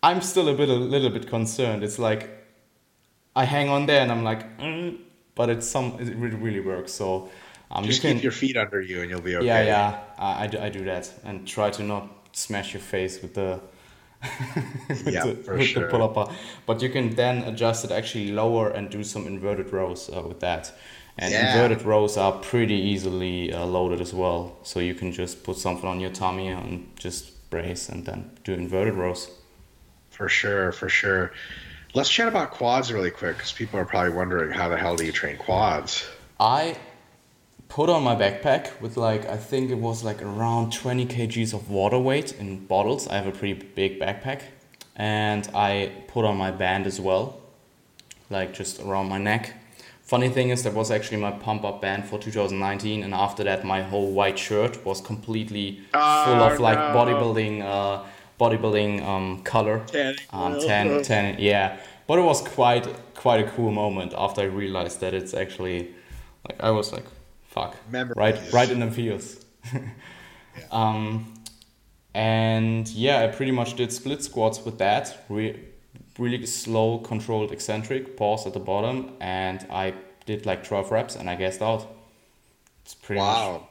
[0.04, 2.30] i'm still a bit a little bit concerned it's like
[3.36, 4.98] i hang on there and i'm like mm,
[5.36, 7.30] but it's some it really, really works so
[7.72, 9.46] um, Just you can keep your feet under you, and you'll be okay.
[9.48, 13.20] Yeah, yeah, I, I, do, I do that and try to not smash your face
[13.24, 13.60] with the
[15.06, 15.89] Yeah, the, for sure.
[15.89, 16.34] pull up bar.
[16.65, 20.39] But you can then adjust it actually lower and do some inverted rows uh, with
[20.39, 20.71] that.
[21.17, 21.45] And Yeah.
[21.47, 24.58] inverted rows are pretty easily uh, loaded as well.
[24.63, 28.54] So you can just put something on your tummy and just brace and then do
[28.54, 29.30] inverted rows.
[30.12, 31.32] For sure, for sure.
[31.93, 35.06] Let's chat about quads really quick because people are probably wondering how the hell do
[35.06, 36.06] you train quads?
[36.39, 36.75] I
[37.69, 41.69] put on my backpack with like I think it was like around 20 kgs of
[41.69, 43.08] water weight in bottles.
[43.08, 44.41] I have a pretty big backpack
[44.95, 47.38] and I put on my band as well,
[48.30, 49.54] like just around my neck.
[50.04, 53.65] Funny thing is that was actually my pump up band for 2019 and after that
[53.65, 56.93] my whole white shirt was completely full Oh, of like no.
[56.95, 58.04] bodybuilding uh
[58.39, 59.82] bodybuilding um color
[60.32, 61.78] um, 10, 10, yeah.
[62.08, 65.89] But it was quite quite a cool moment after I realized that it's actually
[66.47, 67.06] like I was like,
[67.56, 68.15] fuck, Memories.
[68.18, 69.44] right, right in the feels.
[70.72, 71.34] Um,
[72.13, 75.26] and yeah, I pretty much did split squats with that.
[75.28, 75.60] Re-
[76.18, 79.94] really slow, controlled eccentric, pause at the bottom, and I
[80.26, 81.86] did like twelve reps, and I guessed out.
[82.84, 83.68] It's pretty much Wow.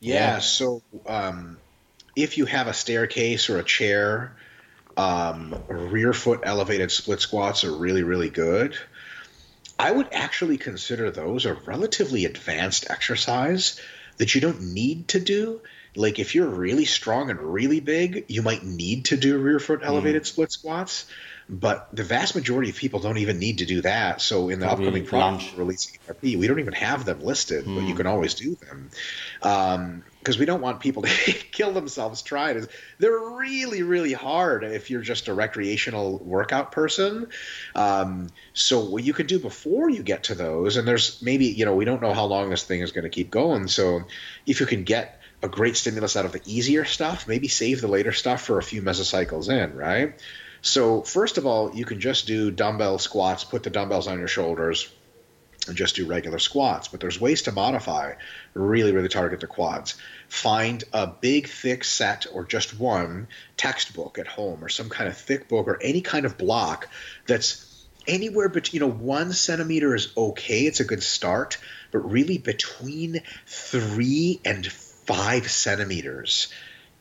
[0.00, 0.38] Yeah, Yeah.
[0.38, 1.58] so um,
[2.14, 4.36] if you have a staircase or a chair,
[4.96, 8.76] um, rear foot elevated split squats are really, really good.
[9.78, 13.80] I would actually consider those a relatively advanced exercise
[14.16, 15.60] that you don't need to do.
[15.94, 19.80] Like if you're really strong and really big, you might need to do rear foot
[19.80, 19.86] hmm.
[19.86, 21.06] elevated split squats.
[21.50, 24.20] But the vast majority of people don't even need to do that.
[24.20, 27.84] So in the Probably upcoming product releasing RP, we don't even have them listed, but
[27.84, 28.90] you can always do them
[29.40, 31.08] because we don't want people to
[31.52, 32.66] kill themselves trying.
[32.98, 37.28] They're really, really hard if you're just a recreational workout person.
[37.74, 41.64] Um, so what you could do before you get to those, and there's maybe you
[41.64, 43.68] know we don't know how long this thing is going to keep going.
[43.68, 44.02] So
[44.44, 47.88] if you can get a great stimulus out of the easier stuff, maybe save the
[47.88, 50.14] later stuff for a few mesocycles in, right?
[50.68, 54.28] So first of all, you can just do dumbbell squats, put the dumbbells on your
[54.28, 54.92] shoulders,
[55.66, 56.88] and just do regular squats.
[56.88, 58.14] But there's ways to modify,
[58.54, 59.94] really, really target the quads.
[60.28, 65.16] Find a big, thick set or just one textbook at home or some kind of
[65.16, 66.88] thick book or any kind of block
[67.26, 67.64] that's
[68.06, 71.58] anywhere between, you know one centimeter is okay it's a good start
[71.90, 76.48] but really between three and five centimeters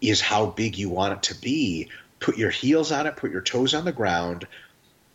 [0.01, 3.41] is how big you want it to be put your heels on it put your
[3.41, 4.47] toes on the ground.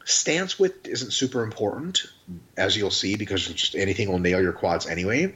[0.04, 2.06] Stance width isn't super important
[2.56, 5.32] as you'll see because just anything will nail your quads anyway.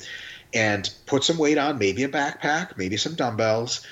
[0.54, 3.86] And put some weight on maybe a backpack maybe some dumbbells.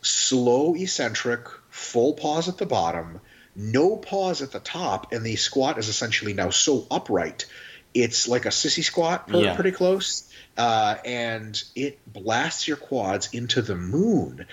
[0.00, 3.20] Slow eccentric full pause at the bottom
[3.54, 7.46] no pause at the top and the squat is essentially now so upright.
[7.94, 9.54] It's like a sissy squat per- Yeah.
[9.54, 10.24] pretty close
[10.56, 14.46] uh, and it blasts your quads into the moon.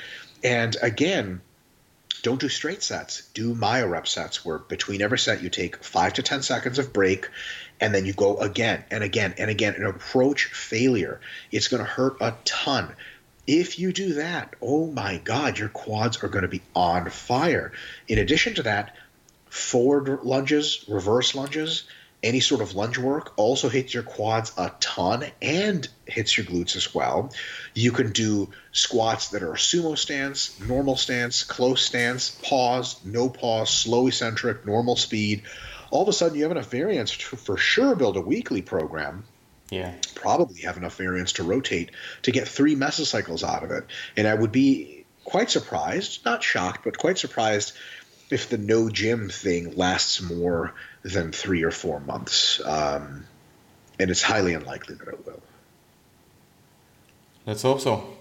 [0.44, 1.42] And again
[2.22, 3.28] don't do straight sets.
[3.34, 7.30] Do myorep sets where between every set you take five to 10 seconds of break
[7.80, 11.20] and then you go again and again and again and approach failure.
[11.52, 12.94] It's going to hurt a ton.
[13.48, 17.72] If you do that, oh my God, your quads are going to be on fire.
[18.08, 18.96] In addition to that,
[19.50, 21.84] forward lunges, reverse lunges,
[22.22, 26.76] any sort of lunge work also hits your quads a ton and hits your glutes
[26.76, 27.32] as well.
[27.74, 33.70] You can do squats that are sumo stance, normal stance, close stance, pause, no pause,
[33.70, 35.44] slow eccentric, normal speed.
[35.92, 39.24] All of a sudden, you have enough variance to for sure build a weekly program.
[39.70, 39.94] Yeah.
[40.16, 41.92] Probably have enough variance to rotate
[42.24, 43.86] to get three mesocycles out of it.
[44.18, 47.74] And I would be quite surprised, not shocked, but quite surprised
[48.32, 52.62] if the no gym thing lasts more than three or four months.
[52.66, 53.26] Um,
[54.00, 55.42] and it's highly unlikely that it will.
[57.46, 58.18] Let's hope so.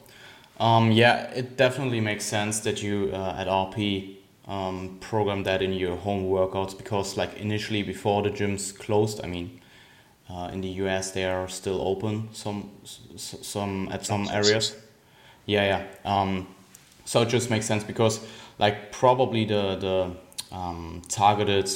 [0.59, 5.73] Um, yeah, it definitely makes sense that you uh, at RP um, program that in
[5.73, 9.61] your home workouts because, like, initially before the gyms closed, I mean,
[10.29, 12.71] uh, in the US they are still open some
[13.17, 14.77] some at some areas.
[15.47, 15.87] Yeah, yeah.
[16.05, 16.49] Um,
[17.05, 18.21] so it just makes sense because,
[18.59, 21.71] like, probably the the um, targeted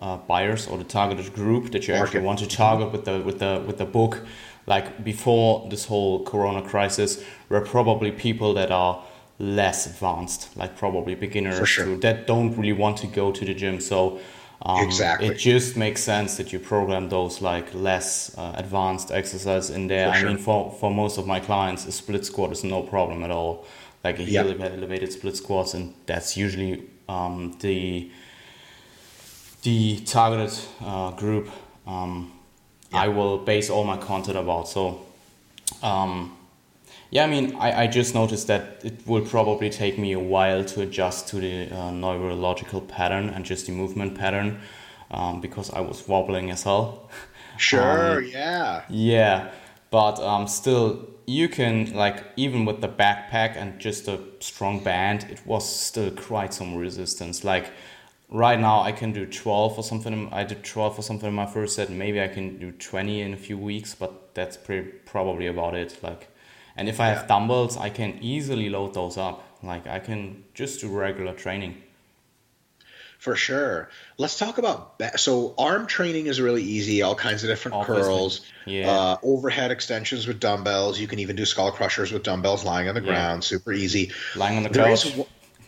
[0.00, 2.06] uh, buyers or the targeted group that you Market.
[2.06, 4.20] actually want to target with the with the with the book
[4.66, 9.02] like before this whole corona crisis were probably people that are
[9.38, 11.96] less advanced like probably beginners sure.
[11.96, 14.20] that don't really want to go to the gym so
[14.62, 15.28] um, exactly.
[15.28, 20.08] it just makes sense that you program those like less uh, advanced exercises in there
[20.08, 20.28] for i sure.
[20.28, 23.64] mean for for most of my clients a split squat is no problem at all
[24.04, 24.72] like a heel yep.
[24.72, 28.10] elevated split squats and that's usually um, the
[29.62, 31.48] the targeted uh, group
[31.86, 32.32] um,
[32.92, 33.02] yeah.
[33.02, 34.68] I will base all my content about.
[34.68, 35.00] So,
[35.82, 36.36] um,
[37.10, 40.64] yeah, I mean, I, I just noticed that it will probably take me a while
[40.64, 44.60] to adjust to the uh, neurological pattern and just the movement pattern
[45.10, 47.10] um, because I was wobbling as hell.
[47.56, 48.82] Sure, um, yeah.
[48.88, 49.50] Yeah,
[49.90, 55.24] but um, still, you can, like, even with the backpack and just a strong band,
[55.24, 57.44] it was still quite some resistance.
[57.44, 57.70] Like,
[58.30, 60.28] right now I can do 12 or something.
[60.32, 61.90] I did 12 or something in my first set.
[61.90, 65.98] Maybe I can do 20 in a few weeks, but that's pretty probably about it.
[66.02, 66.28] Like,
[66.76, 69.44] and if I have dumbbells, I can easily load those up.
[69.62, 71.82] Like I can just do regular training.
[73.18, 73.90] For sure.
[74.16, 77.02] Let's talk about ba- so arm training is really easy.
[77.02, 78.02] All kinds of different Obviously.
[78.02, 78.90] curls, yeah.
[78.90, 80.98] Uh, overhead extensions with dumbbells.
[80.98, 83.08] You can even do skull crushers with dumbbells lying on the yeah.
[83.08, 83.44] ground.
[83.44, 84.12] Super easy.
[84.36, 85.14] Lying on the couch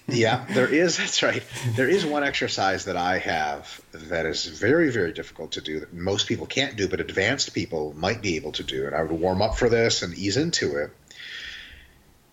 [0.09, 0.97] yeah, there is.
[0.99, 1.43] That's right.
[1.77, 5.93] There is one exercise that I have that is very, very difficult to do that
[5.93, 8.87] most people can't do, but advanced people might be able to do.
[8.87, 10.91] And I would warm up for this and ease into it.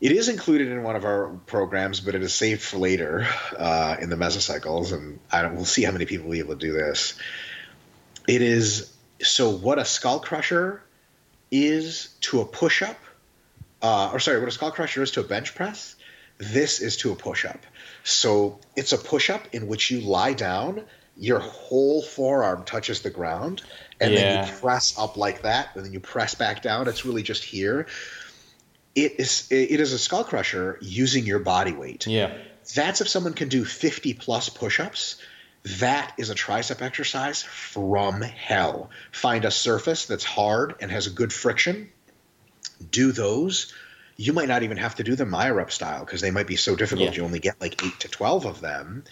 [0.02, 3.28] It is included in one of our programs, but it is saved for later
[3.58, 6.56] uh, in the mesocycles, and I don't, we'll see how many people will be able
[6.56, 7.16] to do this.
[8.26, 10.82] It is so what a skull crusher
[11.52, 12.98] is to a push up,
[13.82, 15.96] uh, or sorry, what a skull crusher is to a bench press
[16.40, 17.60] this is to a push up.
[18.04, 20.84] So it's a push up in which you lie down,
[21.16, 23.62] your whole forearm touches the ground,
[24.00, 24.20] and yeah.
[24.20, 26.88] then you press up like that, and then you press back down.
[26.88, 27.88] It's really just here.
[28.96, 32.08] It is it is a skull crusher using your body weight.
[32.08, 32.36] Yeah.
[32.74, 35.22] That's if someone can do 50 plus push-ups.
[35.80, 38.92] That is a tricep exercise from hell.
[39.12, 41.92] Find a surface that's hard and has a good friction.
[42.92, 43.74] Do those
[44.20, 46.76] you might not even have to do them myorep style because they might be so
[46.76, 47.12] difficult.
[47.12, 47.16] Yeah.
[47.16, 49.06] You only get like eight to 12 of them.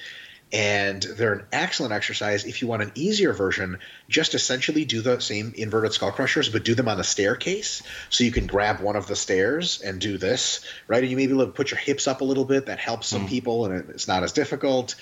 [0.51, 2.43] And they're an excellent exercise.
[2.43, 6.65] If you want an easier version, just essentially do the same inverted skull crushers, but
[6.65, 7.83] do them on a staircase.
[8.09, 11.01] So you can grab one of the stairs and do this, right?
[11.01, 12.65] And you maybe put your hips up a little bit.
[12.65, 13.29] That helps some mm.
[13.29, 14.95] people, and it's not as difficult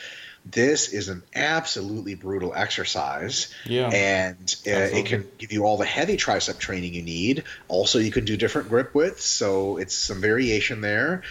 [0.45, 3.53] this is an absolutely brutal exercise.
[3.65, 3.89] Yeah.
[3.89, 7.43] And uh, it can give you all the heavy tricep training you need.
[7.67, 11.23] Also, you can do different grip widths, so it's some variation there.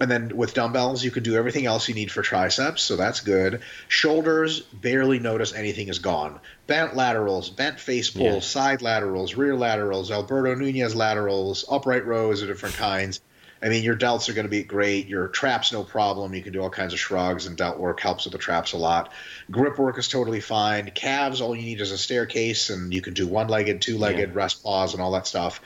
[0.00, 3.20] And then with dumbbells, you can do everything else you need for triceps, so that's
[3.20, 3.60] good.
[3.86, 6.40] Shoulders, barely notice anything is gone.
[6.66, 8.40] Bent laterals, bent face pulls, yeah.
[8.40, 13.20] side laterals, rear laterals, Alberto Nunez laterals, upright rows of different kinds
[13.64, 15.08] I mean, your delts are going to be great.
[15.08, 16.34] Your traps, no problem.
[16.34, 18.76] You can do all kinds of shrugs, and delt work helps with the traps a
[18.76, 19.10] lot.
[19.50, 20.90] Grip work is totally fine.
[20.90, 24.30] Calves, all you need is a staircase, and you can do one legged, two legged,
[24.30, 24.36] yeah.
[24.36, 25.62] rest pause, and all that stuff.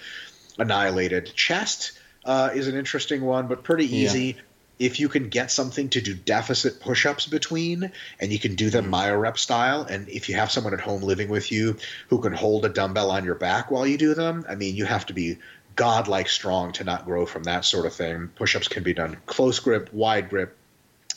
[0.58, 1.32] Annihilated.
[1.34, 4.24] Chest uh, is an interesting one, but pretty easy.
[4.24, 4.42] Yeah.
[4.78, 7.90] If you can get something to do deficit push ups between,
[8.20, 11.28] and you can do them myorep style, and if you have someone at home living
[11.28, 11.76] with you
[12.10, 14.84] who can hold a dumbbell on your back while you do them, I mean, you
[14.84, 15.38] have to be
[15.78, 18.28] godlike strong to not grow from that sort of thing.
[18.34, 20.56] Push ups can be done close grip, wide grip,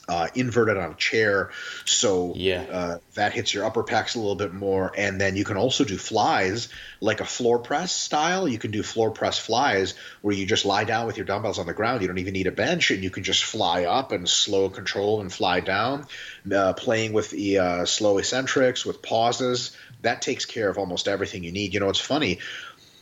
[0.08, 1.50] uh, inverted on a chair,
[1.86, 4.92] so yeah, uh, that hits your upper pecs a little bit more.
[4.96, 8.48] And then you can also do flies like a floor press style.
[8.48, 11.66] You can do floor press flies where you just lie down with your dumbbells on
[11.66, 12.04] the ground.
[12.04, 15.22] You don't even need a bench, and you can just fly up and slow control
[15.22, 16.06] and fly down.
[16.52, 21.44] Uh, playing with the uh, slow eccentrics with pauses that takes care of almost everything
[21.44, 21.74] you need.
[21.74, 22.40] You know, it's funny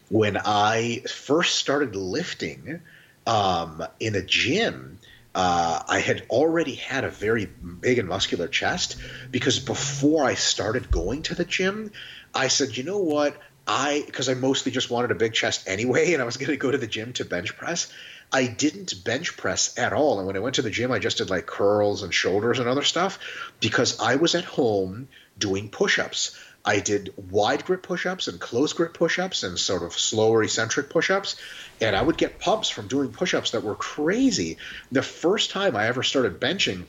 [0.09, 2.81] when I first started lifting
[3.25, 4.99] um, in a gym
[5.35, 8.97] uh, I had already had a very big and muscular chest
[9.31, 11.91] because before I started going to the gym,
[12.33, 13.37] I said, you know what?
[13.67, 16.57] I, because I mostly just wanted a big chest anyway, and I was going to
[16.57, 17.93] go to the gym to bench press.
[18.31, 20.17] I didn't bench press at all.
[20.17, 22.67] And when I went to the gym, I just did like curls and shoulders and
[22.67, 23.19] other stuff
[23.59, 25.07] because I was at home
[25.37, 26.37] doing push ups.
[26.65, 30.43] I did wide grip push ups and close grip push ups and sort of slower
[30.43, 31.35] eccentric push ups.
[31.81, 34.57] And I would get pumps from doing push ups that were crazy.
[34.91, 36.85] The first time I ever started benching,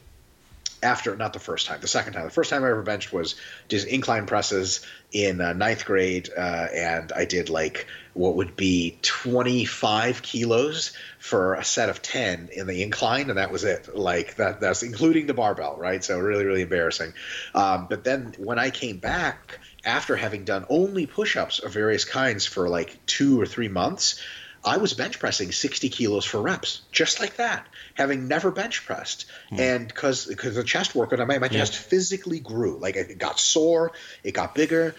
[0.83, 2.25] after not the first time, the second time.
[2.25, 3.37] The first time I ever benched was
[3.69, 8.99] just incline presses in uh, ninth grade, uh, and I did like what would be
[9.03, 13.97] 25 kilos for a set of 10 in the incline, and that was it.
[13.97, 16.03] Like that, that's including the barbell, right?
[16.03, 17.13] So really, really embarrassing.
[17.55, 22.47] Um, but then when I came back after having done only push-ups of various kinds
[22.47, 24.21] for like two or three months,
[24.63, 29.25] I was bench pressing 60 kilos for reps, just like that, having never bench pressed.
[29.51, 29.59] Mm.
[29.59, 31.81] And because because the chest work, my, my chest yeah.
[31.81, 32.77] physically grew.
[32.79, 33.93] Like it got sore,
[34.23, 34.95] it got bigger.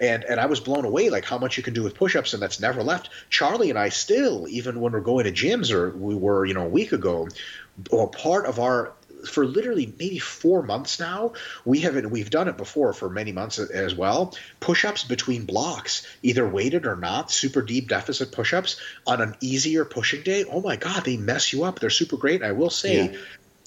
[0.00, 2.42] And, and I was blown away like how much you can do with push-ups and
[2.42, 3.10] that's never left.
[3.30, 6.66] Charlie and I still, even when we're going to gyms or we were, you know,
[6.66, 7.28] a week ago,
[7.90, 8.92] or part of our
[9.26, 11.32] for literally maybe four months now.
[11.64, 12.10] We have it.
[12.10, 14.34] We've done it before for many months as well.
[14.60, 20.22] Push-ups between blocks, either weighted or not, super deep deficit push-ups on an easier pushing
[20.22, 20.44] day.
[20.44, 21.78] Oh my God, they mess you up.
[21.78, 22.42] They're super great.
[22.42, 23.10] I will say.
[23.10, 23.18] Yeah.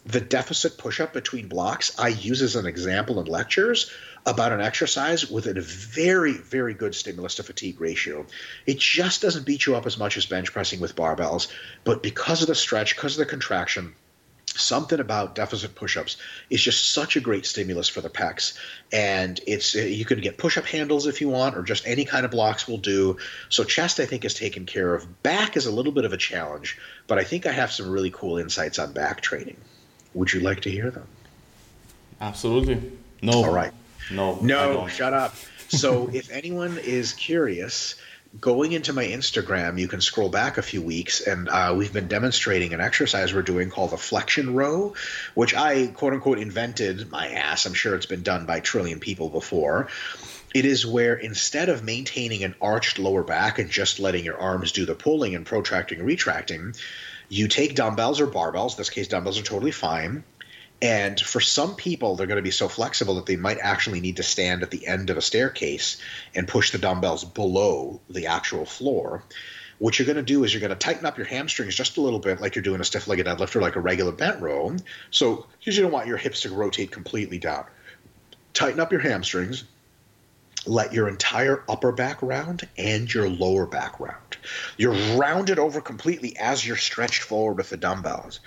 [0.07, 3.91] The deficit push up between blocks I use as an example in lectures
[4.25, 8.25] about an exercise with a very, very good stimulus to fatigue ratio.
[8.65, 11.49] It just doesn't beat you up as much as bench pressing with barbells,
[11.83, 13.95] but because of the stretch, because of the contraction,
[14.55, 16.15] something about deficit push-ups
[16.49, 18.57] is just such a great stimulus for the pecs.
[18.93, 22.31] And it's you can get push-up handles if you want or just any kind of
[22.31, 23.17] blocks will do.
[23.49, 25.21] So chest i think is taken care of.
[25.21, 26.77] Back is a little bit of a challenge
[27.07, 29.57] but i think i have some really cool insights on back training
[30.17, 31.07] would you like to hear them?
[32.19, 32.91] Absolutely.
[33.21, 33.43] No.
[33.45, 33.71] All right.
[34.11, 35.35] No no shut up.
[35.69, 37.95] So if anyone is curious
[38.39, 42.07] going into my Instagram, you can scroll back a few weeks, and uh, we've been
[42.07, 44.95] demonstrating an exercise we're doing called the flexion row,
[45.33, 47.65] which I quote unquote invented my ass.
[47.65, 49.87] I'm sure it's been done by a trillion people before.
[50.53, 54.71] It is where instead of maintaining an arched lower back and just letting your arms
[54.71, 56.73] do the pulling and protracting and retracting,
[57.29, 58.71] you take dumbbells or barbells.
[58.71, 60.23] In this case, dumbbells are totally fine.
[60.81, 64.17] And for some people, they're going to be so flexible that they might actually need
[64.17, 65.99] to stand at the end of a staircase
[66.35, 69.23] and push the dumbbells below the actual floor.
[69.79, 72.01] What you're going to do is you're going to tighten up your hamstrings just a
[72.01, 74.75] little bit, like you're doing a stiff legged deadlift or like a regular bent row.
[75.09, 77.65] So, because you don't want your hips to rotate completely down.
[78.53, 79.63] Tighten up your hamstrings,
[80.67, 84.37] let your entire upper back round and your lower back round.
[84.77, 88.39] You're rounded over completely as you're stretched forward with the dumbbells.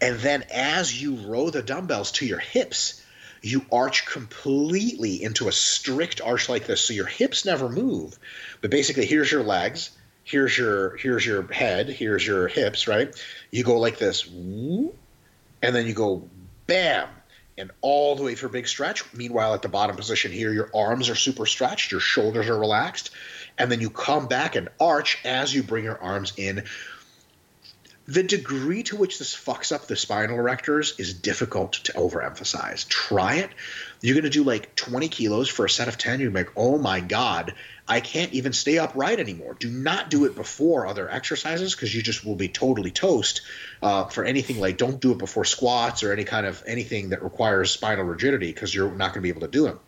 [0.00, 3.02] And then as you row the dumbbells to your hips,
[3.42, 6.82] you arch completely into a strict arch like this.
[6.82, 8.18] So your hips never move.
[8.60, 9.90] But basically, here's your legs,
[10.24, 13.14] here's your here's your head, here's your hips, right?
[13.50, 14.92] You go like this, and
[15.60, 16.28] then you go
[16.66, 17.08] bam,
[17.58, 19.04] and all the way for a big stretch.
[19.14, 23.10] Meanwhile, at the bottom position here, your arms are super stretched, your shoulders are relaxed,
[23.58, 26.64] and then you come back and arch as you bring your arms in
[28.08, 32.86] the degree to which this fucks up the spinal erectors is difficult to overemphasize.
[32.88, 33.50] Try it.
[34.00, 36.20] You're going to do like 20 kilos for a set of 10.
[36.20, 37.54] You're like, oh my God,
[37.88, 39.56] I can't even stay upright anymore.
[39.58, 43.42] Do not do it before other exercises because you just will be totally toast
[43.82, 47.24] uh, for anything like don't do it before squats or any kind of anything that
[47.24, 49.80] requires spinal rigidity because you're not going to be able to do them.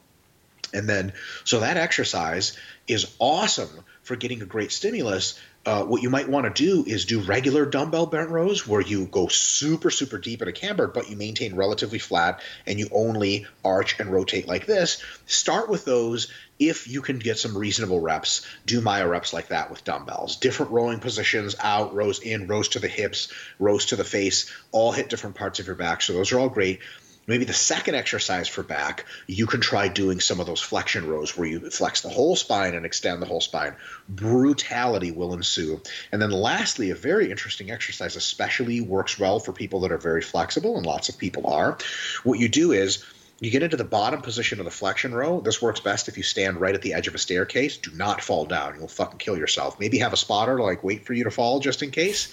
[0.75, 1.13] And then,
[1.45, 2.57] so that exercise
[2.87, 3.71] is awesome
[4.03, 5.39] for getting a great stimulus
[5.69, 9.05] uh, what you might want to do is do regular dumbbell bent rows where you
[9.05, 13.47] go super, super deep in a camber, but you maintain relatively flat and you only
[13.63, 15.03] arch and rotate like this.
[15.27, 18.47] Start with those if you can get some reasonable reps.
[18.65, 20.37] Do myo reps like that with dumbbells.
[20.37, 24.93] Different rowing positions out, rows in, rows to the hips, rows to the face, all
[24.93, 26.01] hit different parts of your back.
[26.01, 26.81] So those are all great
[27.29, 31.37] Maybe the second exercise for back, you can try doing some of those flexion rows
[31.37, 33.77] where you flex the whole spine and extend the whole spine.
[34.09, 35.83] Brutality will ensue.
[36.11, 40.23] And then lastly, a very interesting exercise, especially works well for people that are very
[40.23, 41.77] flexible, and lots of people are.
[42.25, 43.05] What you do is
[43.41, 45.41] you get into the bottom position of the flexion row.
[45.41, 47.77] This works best if you stand right at the edge of a staircase.
[47.77, 48.75] Do not fall down.
[48.77, 49.79] You'll fucking kill yourself.
[49.79, 52.33] Maybe have a spotter like wait for you to fall just in case.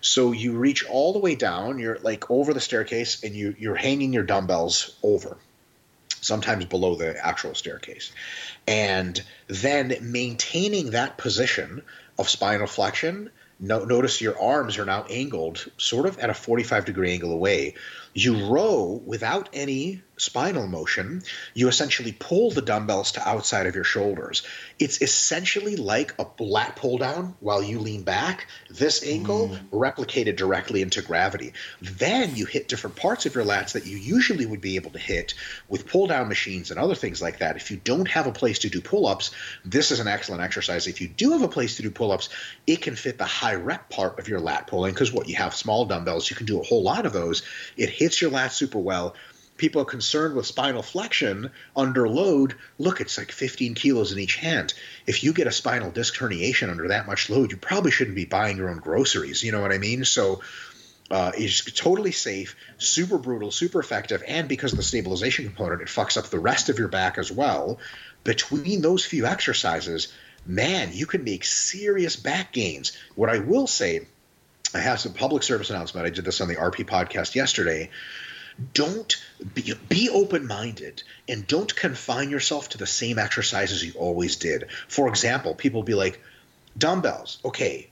[0.00, 1.78] So you reach all the way down.
[1.78, 5.36] You're like over the staircase, and you you're hanging your dumbbells over,
[6.20, 8.12] sometimes below the actual staircase,
[8.66, 11.82] and then maintaining that position
[12.18, 13.30] of spinal flexion.
[13.58, 17.74] No, notice your arms are now angled sort of at a 45 degree angle away.
[18.18, 23.84] You row without any spinal motion, you essentially pull the dumbbells to outside of your
[23.84, 24.42] shoulders.
[24.78, 28.48] It's essentially like a lat pull down while you lean back.
[28.70, 29.68] This angle mm.
[29.70, 31.52] replicated directly into gravity.
[31.82, 34.98] Then you hit different parts of your lats that you usually would be able to
[34.98, 35.34] hit
[35.68, 37.56] with pull down machines and other things like that.
[37.56, 39.32] If you don't have a place to do pull ups,
[39.64, 40.86] this is an excellent exercise.
[40.86, 42.30] If you do have a place to do pull ups,
[42.66, 45.54] it can fit the high rep part of your lat pulling because what you have
[45.54, 47.42] small dumbbells, you can do a whole lot of those.
[47.76, 49.14] It hits your lats super well
[49.56, 54.36] people are concerned with spinal flexion under load, look, it's like 15 kilos in each
[54.36, 54.74] hand.
[55.06, 58.24] If you get a spinal disc herniation under that much load, you probably shouldn't be
[58.24, 59.42] buying your own groceries.
[59.42, 60.04] You know what I mean?
[60.04, 60.42] So
[61.10, 65.88] uh, it's totally safe, super brutal, super effective, and because of the stabilization component, it
[65.88, 67.78] fucks up the rest of your back as well.
[68.24, 70.12] Between those few exercises,
[70.44, 72.96] man, you can make serious back gains.
[73.14, 74.08] What I will say,
[74.74, 76.06] I have some public service announcement.
[76.06, 77.90] I did this on the RP podcast yesterday
[78.72, 79.22] don't
[79.54, 84.70] be, be open minded and don't confine yourself to the same exercises you always did.
[84.88, 86.20] For example, people be like,
[86.76, 87.88] dumbbells, okay,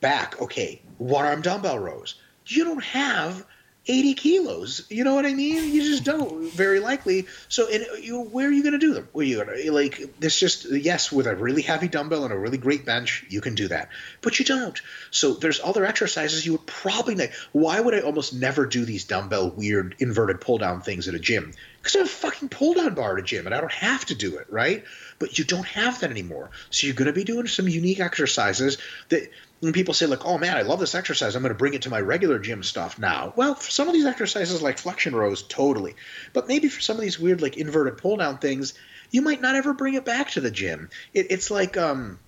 [0.00, 2.16] back, okay, one arm dumbbell rows.
[2.46, 3.44] You don't have
[3.86, 4.86] 80 kilos.
[4.88, 5.72] You know what I mean?
[5.72, 7.26] You just don't, very likely.
[7.48, 9.08] So, and uh, you, where are you going to do them?
[9.12, 12.38] Where you going to, like, this just, yes, with a really heavy dumbbell and a
[12.38, 13.90] really great bench, you can do that.
[14.22, 14.80] But you don't.
[15.10, 19.50] So, there's other exercises you would probably, why would I almost never do these dumbbell
[19.50, 21.52] weird inverted pull down things at a gym?
[21.78, 24.06] Because I have a fucking pull down bar at a gym and I don't have
[24.06, 24.84] to do it, right?
[25.18, 26.50] But you don't have that anymore.
[26.70, 28.78] So, you're going to be doing some unique exercises
[29.10, 29.30] that,
[29.64, 31.34] when people say like, "Oh man, I love this exercise.
[31.34, 33.94] I'm going to bring it to my regular gym stuff now." Well, for some of
[33.94, 35.94] these exercises like flexion rows, totally.
[36.32, 38.74] But maybe for some of these weird like inverted pull down things,
[39.10, 40.90] you might not ever bring it back to the gym.
[41.12, 42.18] It, it's like um,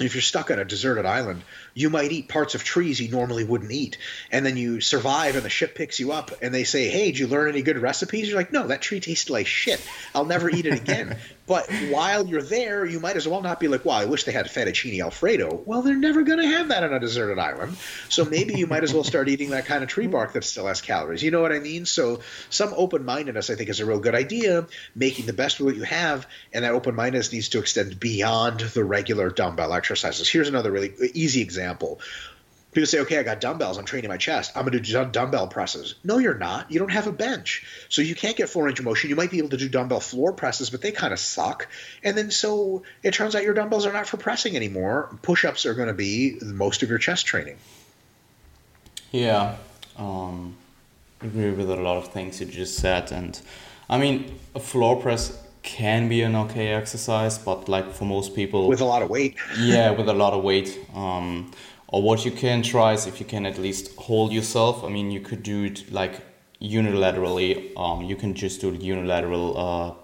[0.00, 1.42] if you're stuck on a deserted island,
[1.74, 3.98] you might eat parts of trees you normally wouldn't eat.
[4.30, 7.18] And then you survive and the ship picks you up and they say, Hey, did
[7.18, 8.28] you learn any good recipes?
[8.28, 9.80] You're like, No, that tree tasted like shit.
[10.14, 11.18] I'll never eat it again.
[11.52, 14.32] but while you're there, you might as well not be like, Well, I wish they
[14.32, 15.62] had fettuccine Alfredo.
[15.66, 17.76] Well, they're never going to have that on a deserted island.
[18.08, 20.66] So maybe you might as well start eating that kind of tree bark that still
[20.66, 21.22] has calories.
[21.22, 21.84] You know what I mean?
[21.84, 25.66] So some open mindedness, I think, is a real good idea, making the best of
[25.66, 26.26] what you have.
[26.54, 30.30] And that open mindedness needs to extend beyond the regular dumbbell exercises.
[30.30, 32.00] Here's another really easy example.
[32.72, 33.76] People say, okay, I got dumbbells.
[33.76, 34.52] I'm training my chest.
[34.56, 35.94] I'm going to do dumbbell presses.
[36.02, 36.70] No, you're not.
[36.70, 37.66] You don't have a bench.
[37.90, 39.10] So you can't get full range of motion.
[39.10, 41.68] You might be able to do dumbbell floor presses, but they kind of suck.
[42.02, 45.14] And then so it turns out your dumbbells are not for pressing anymore.
[45.20, 47.58] Push ups are going to be most of your chest training.
[49.10, 49.56] Yeah.
[49.98, 50.56] Um,
[51.20, 53.12] I agree with a lot of things you just said.
[53.12, 53.38] And
[53.90, 58.68] I mean, a floor press can be an okay exercise, but like for most people,
[58.68, 59.36] with a lot of weight.
[59.58, 60.78] yeah, with a lot of weight.
[60.94, 61.52] Um,
[61.92, 64.82] or what you can try is if you can at least hold yourself.
[64.82, 66.20] I mean, you could do it like
[66.60, 67.76] unilaterally.
[67.76, 69.94] Um, you can just do a unilateral uh,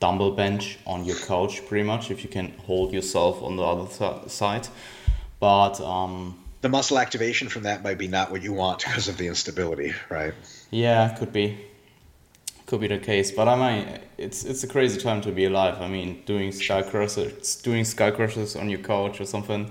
[0.00, 3.86] dumbbell bench on your couch, pretty much, if you can hold yourself on the other
[3.86, 4.68] th- side.
[5.38, 9.18] But um, the muscle activation from that might be not what you want because of
[9.18, 10.32] the instability, right?
[10.70, 11.58] Yeah, could be
[12.64, 13.30] could be the case.
[13.30, 15.82] But I mean, it's it's a crazy time to be alive.
[15.82, 19.70] I mean, doing sky crushers, doing sky crushers on your couch or something.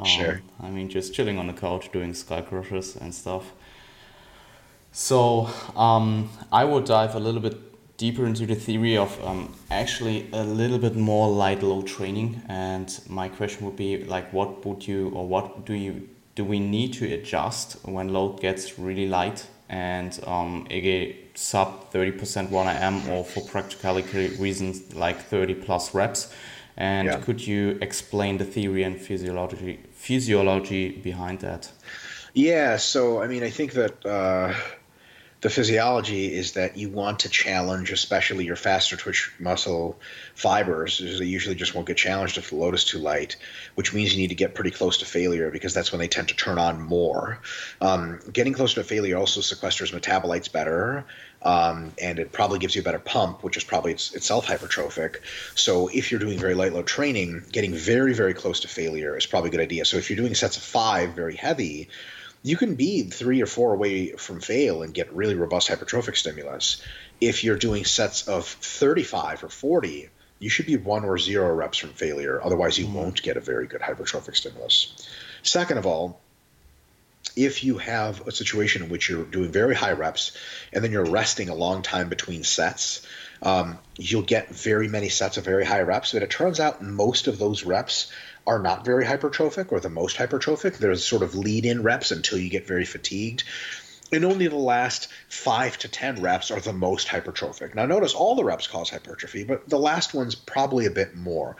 [0.00, 0.42] Um, sure.
[0.62, 3.52] I mean, just chilling on the couch doing sky crushes and stuff.
[4.92, 7.56] So um, I would dive a little bit
[7.96, 12.42] deeper into the theory of um, actually a little bit more light load training.
[12.48, 16.60] And my question would be like, what would you or what do you do we
[16.60, 23.24] need to adjust when load gets really light and um, again sub 30% 1RM or
[23.24, 26.32] for practicality reasons like 30 plus reps
[26.76, 27.20] and yeah.
[27.20, 31.70] could you explain the theory and physiology physiology behind that
[32.32, 34.54] yeah so i mean i think that uh,
[35.40, 39.98] the physiology is that you want to challenge, especially your faster twitch muscle
[40.34, 40.98] fibers.
[40.98, 43.36] They usually just won't get challenged if the load is too light,
[43.74, 46.28] which means you need to get pretty close to failure because that's when they tend
[46.28, 47.40] to turn on more.
[47.80, 51.06] Um, getting close to failure also sequesters metabolites better.
[51.42, 55.20] Um, and it probably gives you a better pump, which is probably it's, itself hypertrophic.
[55.54, 59.26] So if you're doing very light load training, getting very very close to failure is
[59.26, 59.84] probably a good idea.
[59.84, 61.88] So if you're doing sets of five, very heavy,
[62.42, 66.82] you can be three or four away from fail and get really robust hypertrophic stimulus.
[67.20, 71.78] If you're doing sets of 35 or 40, you should be one or zero reps
[71.78, 72.40] from failure.
[72.42, 72.94] Otherwise, you mm-hmm.
[72.94, 75.06] won't get a very good hypertrophic stimulus.
[75.42, 76.20] Second of all,
[77.36, 80.36] if you have a situation in which you're doing very high reps
[80.72, 83.06] and then you're resting a long time between sets,
[83.42, 86.12] um, you'll get very many sets of very high reps.
[86.12, 88.12] But it turns out most of those reps
[88.46, 90.78] are not very hypertrophic or the most hypertrophic.
[90.78, 93.44] There's sort of lead in reps until you get very fatigued.
[94.12, 97.74] And only the last five to 10 reps are the most hypertrophic.
[97.74, 101.56] Now, notice all the reps cause hypertrophy, but the last one's probably a bit more.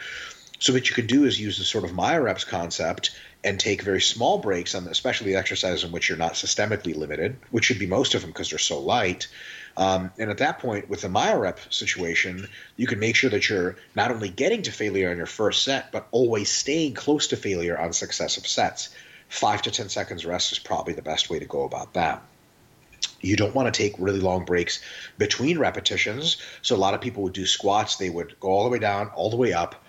[0.58, 3.12] So, what you could do is use the sort of myoreps concept
[3.42, 7.36] and take very small breaks on, especially the exercises in which you're not systemically limited,
[7.50, 9.28] which should be most of them because they're so light.
[9.76, 13.76] Um, and at that point, with the myorep situation, you can make sure that you're
[13.94, 17.78] not only getting to failure on your first set, but always staying close to failure
[17.78, 18.90] on successive sets.
[19.28, 22.22] Five to 10 seconds rest is probably the best way to go about that.
[23.22, 24.82] You don't want to take really long breaks
[25.16, 26.38] between repetitions.
[26.62, 29.08] So a lot of people would do squats, they would go all the way down,
[29.08, 29.82] all the way up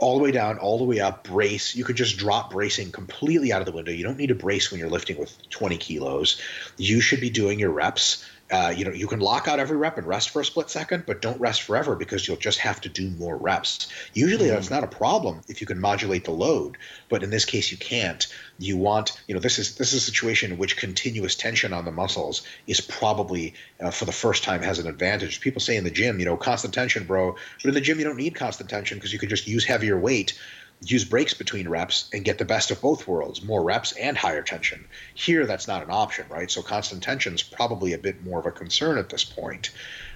[0.00, 1.76] all the way down, all the way up, brace.
[1.76, 3.92] You could just drop bracing completely out of the window.
[3.92, 6.40] You don't need to brace when you're lifting with 20 kilos.
[6.76, 9.96] You should be doing your reps uh, you know, you can lock out every rep
[9.96, 12.88] and rest for a split second, but don't rest forever because you'll just have to
[12.88, 13.88] do more reps.
[14.12, 14.50] Usually, mm.
[14.50, 16.76] that's not a problem if you can modulate the load,
[17.08, 18.26] but in this case, you can't.
[18.58, 21.84] You want, you know, this is this is a situation in which continuous tension on
[21.84, 25.40] the muscles is probably uh, for the first time has an advantage.
[25.40, 28.04] People say in the gym, you know, constant tension, bro, but in the gym you
[28.04, 30.38] don't need constant tension because you can just use heavier weight
[30.82, 34.42] use breaks between reps and get the best of both worlds, more reps and higher
[34.42, 34.86] tension.
[35.14, 36.50] Here, that's not an option, right?
[36.50, 39.70] So constant tension is probably a bit more of a concern at this point.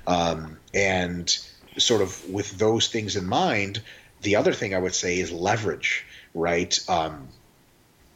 [0.06, 1.28] Um, and
[1.76, 3.82] sort of with those things in mind,
[4.22, 6.04] the other thing I would say is leverage,
[6.34, 6.78] right?
[6.88, 7.28] Um,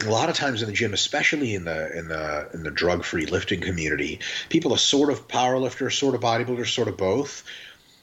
[0.06, 3.04] a lot of times in the gym, especially in the in the in the drug
[3.04, 7.44] free lifting community, people are sort of powerlifters, sort of bodybuilders, sort of both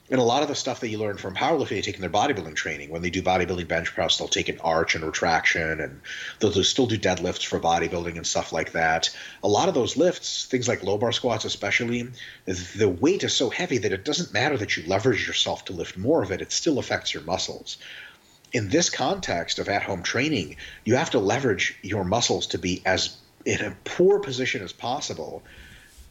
[0.10, 2.10] and a lot of the stuff that you learn from powerlifting, they take in their
[2.10, 2.92] bodybuilding training.
[2.92, 6.02] When they do bodybuilding bench press, they'll take an arch and retraction, and
[6.40, 9.10] they'll still do deadlifts for bodybuilding and stuff like that.
[9.44, 12.08] A lot of those lifts, things like low bar squats especially,
[12.46, 15.98] the weight is so heavy that it doesn't matter that you leverage yourself to lift
[15.98, 17.78] more of it, it still affects your muscles.
[18.54, 22.84] In this context of at home training, you have to leverage your muscles to be
[22.86, 25.44] as in a poor position as possible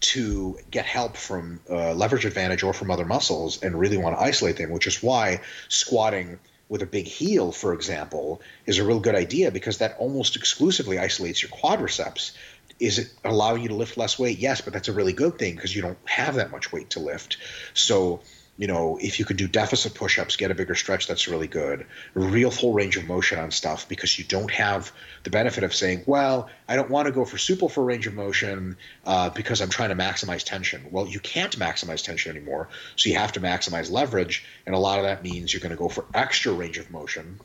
[0.00, 4.22] to get help from uh, leverage advantage or from other muscles and really want to
[4.22, 6.38] isolate them, which is why squatting
[6.68, 10.98] with a big heel, for example, is a real good idea because that almost exclusively
[10.98, 12.32] isolates your quadriceps.
[12.80, 14.38] Is it allowing you to lift less weight?
[14.38, 17.00] Yes, but that's a really good thing because you don't have that much weight to
[17.00, 17.36] lift.
[17.74, 18.20] So
[18.56, 21.86] you know, if you could do deficit push-ups, get a bigger stretch, that's really good.
[22.14, 24.92] Real full range of motion on stuff because you don't have
[25.24, 28.14] the benefit of saying, well, I don't want to go for super full range of
[28.14, 28.76] motion
[29.06, 30.86] uh, because I'm trying to maximize tension.
[30.92, 34.98] Well, you can't maximize tension anymore, so you have to maximize leverage, and a lot
[34.98, 37.40] of that means you're going to go for extra range of motion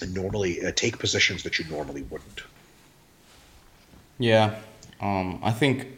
[0.00, 2.42] and normally uh, take positions that you normally wouldn't.
[4.18, 4.56] Yeah,
[5.00, 5.97] um, I think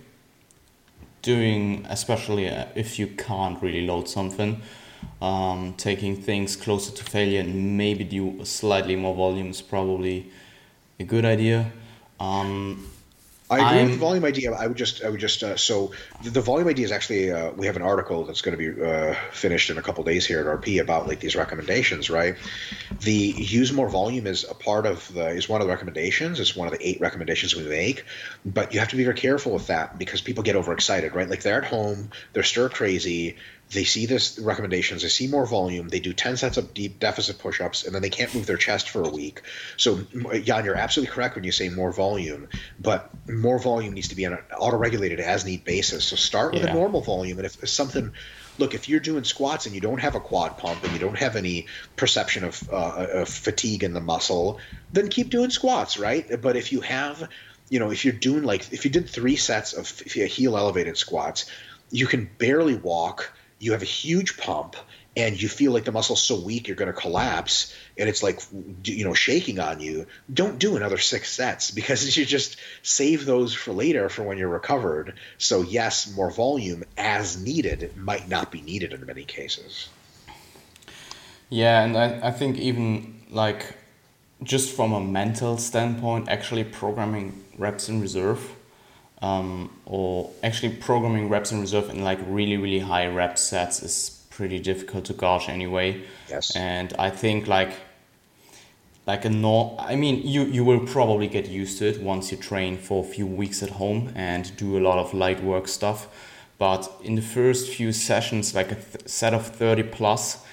[1.23, 4.61] doing, especially uh, if you can't really load something,
[5.21, 10.31] um, taking things closer to failure and maybe do slightly more volume is probably
[10.99, 11.71] a good idea.
[12.19, 12.91] Um,
[13.51, 14.53] I agree I'm, with the volume idea.
[14.53, 15.91] I would just, I would just, uh, so
[16.23, 18.81] the, the, volume idea is actually, uh, we have an article that's going to be
[18.81, 22.37] uh, finished in a couple days here at RP about like these recommendations, right?
[23.01, 26.39] The use more volume is a part of the, is one of the recommendations.
[26.39, 28.05] It's one of the eight recommendations we make,
[28.47, 31.29] but you have to be very careful with that because people get overexcited, right?
[31.29, 33.37] Like they're at home, they're stir crazy,
[33.73, 37.39] they see this recommendations, they see more volume, they do 10 sets of deep deficit
[37.39, 39.43] push-ups, and then they can't move their chest for a week.
[39.77, 40.01] So,
[40.43, 42.49] Jan, you're absolutely correct when you say more volume,
[42.81, 46.05] but more volume needs to be on an auto-regulated as-need basis.
[46.05, 46.71] So start with yeah.
[46.71, 48.13] a normal volume, and if something
[48.59, 51.17] look, if you're doing squats and you don't have a quad pump and you don't
[51.17, 51.67] have any
[51.97, 54.59] perception of, uh, of, fatigue in the muscle,
[54.93, 56.41] then keep doing squats, right?
[56.43, 57.29] But if you have,
[57.71, 61.47] you know, if you're doing like, if you did three sets of heel elevated squats,
[61.91, 64.75] you can barely walk you have a huge pump
[65.17, 68.41] and you feel like the muscle's so weak you're going to collapse and it's like
[68.85, 73.55] you know shaking on you don't do another six sets because you just save those
[73.55, 75.15] for later for when you're recovered.
[75.39, 79.89] So yes more volume as needed might not be needed in many cases.
[81.49, 83.77] Yeah and i, I think even like
[84.43, 88.57] just from a mental standpoint actually programming reps in reserve
[89.23, 94.25] um, or actually programming reps in reserve in like really really high rep sets is
[94.31, 96.03] pretty difficult to gauge anyway.
[96.29, 96.57] Yes.
[96.57, 97.73] And I think like
[99.07, 102.39] like a no I mean you you will probably get used to it once you
[102.39, 106.09] train for a few weeks at home and do a lot of light work stuff.
[106.59, 110.45] But in the first few sessions, like a th- set of 30 plus,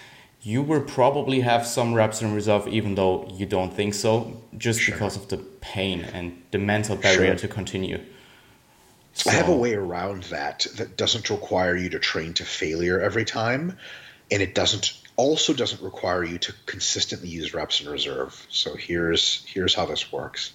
[0.41, 4.79] you will probably have some reps in reserve, even though you don't think so, just
[4.79, 4.95] sure.
[4.95, 7.47] because of the pain and the mental barrier sure.
[7.47, 7.99] to continue.
[9.17, 9.31] So.
[9.31, 13.25] I have a way around that that doesn't require you to train to failure every
[13.25, 13.75] time,
[14.29, 18.45] and it doesn't also doesn't require you to consistently use reps in reserve.
[18.51, 20.51] So here's here's how this works.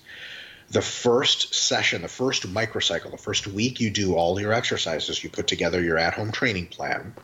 [0.70, 5.28] The first session, the first microcycle, the first week you do all your exercises, you
[5.28, 7.14] put together your at-home training plan.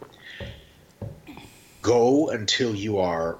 [1.83, 3.39] Go until you are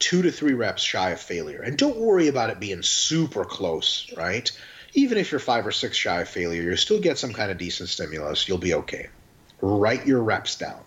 [0.00, 1.62] two to three reps shy of failure.
[1.62, 4.50] And don't worry about it being super close, right?
[4.92, 7.58] Even if you're five or six shy of failure, you still get some kind of
[7.58, 8.48] decent stimulus.
[8.48, 9.08] You'll be okay.
[9.60, 10.80] Write your reps down.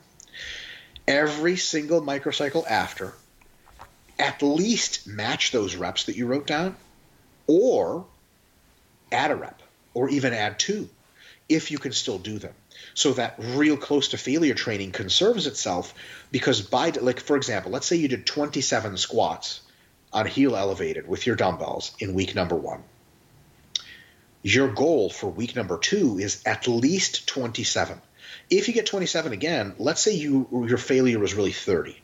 [1.08, 3.14] Every single microcycle after,
[4.20, 6.76] at least match those reps that you wrote down,
[7.48, 8.06] or
[9.12, 9.62] add a rep,
[9.94, 10.90] or even add two,
[11.50, 12.54] if you can still do them.
[12.94, 15.94] So that real close to failure training conserves itself
[16.32, 19.62] because by like for example, let's say you did 27 squats
[20.12, 22.84] on heel elevated with your dumbbells in week number 1
[24.44, 28.00] your goal for week number two is at least 27.
[28.50, 31.98] If you get 27 again, let's say you your failure was really 30,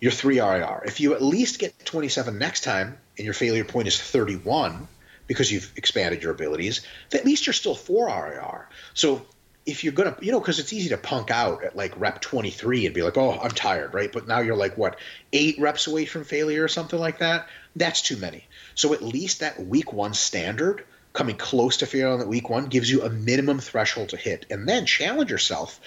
[0.00, 0.84] your 3 RIR.
[0.86, 4.86] If you at least get 27 next time and your failure point is 31
[5.26, 8.68] because you've expanded your abilities, at least you're still 4 RIR.
[8.94, 9.26] So
[9.66, 12.86] if you're gonna, you know, because it's easy to punk out at like rep 23
[12.86, 14.10] and be like, oh, I'm tired, right?
[14.12, 14.98] But now you're like, what,
[15.32, 17.48] eight reps away from failure or something like that?
[17.74, 18.44] That's too many.
[18.76, 22.90] So at least that week one standard coming close to failing at week one gives
[22.90, 24.46] you a minimum threshold to hit.
[24.50, 25.80] And then challenge yourself.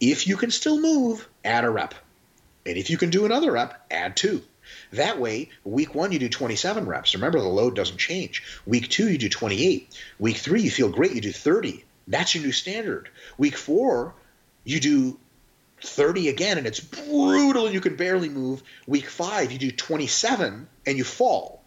[0.00, 1.94] If you can still move, add a rep.
[2.64, 4.42] And if you can do another rep, add two.
[4.92, 7.14] That way, week one, you do 27 reps.
[7.14, 8.42] Remember, the load doesn't change.
[8.66, 9.98] Week two, you do 28.
[10.18, 11.84] Week three, you feel great, you do 30.
[12.06, 13.08] That's your new standard.
[13.38, 14.14] Week four,
[14.64, 15.18] you do
[15.82, 18.62] 30 again, and it's brutal and you can barely move.
[18.86, 21.57] Week five, you do 27 and you fall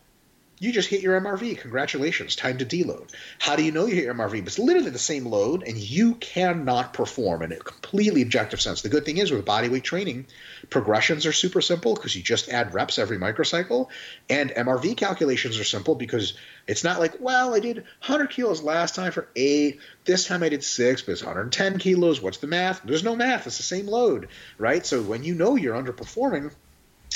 [0.62, 1.57] you just hit your MRV.
[1.57, 3.09] Congratulations, time to deload.
[3.39, 4.41] How do you know you hit your MRV?
[4.41, 8.84] But It's literally the same load, and you cannot perform in a completely objective sense.
[8.84, 10.28] The good thing is with bodyweight training,
[10.70, 13.88] progressions are super simple because you just add reps every microcycle,
[14.30, 16.36] and MRV calculations are simple because
[16.68, 20.49] it's not like, well, I did 100 kilos last time for eight, this time I
[20.49, 22.22] did six, but it's 110 kilos.
[22.22, 22.84] What's the math?
[22.84, 23.47] There's no math.
[23.47, 24.28] It's the same load,
[24.59, 24.86] right?
[24.86, 26.51] So when you know you're underperforming,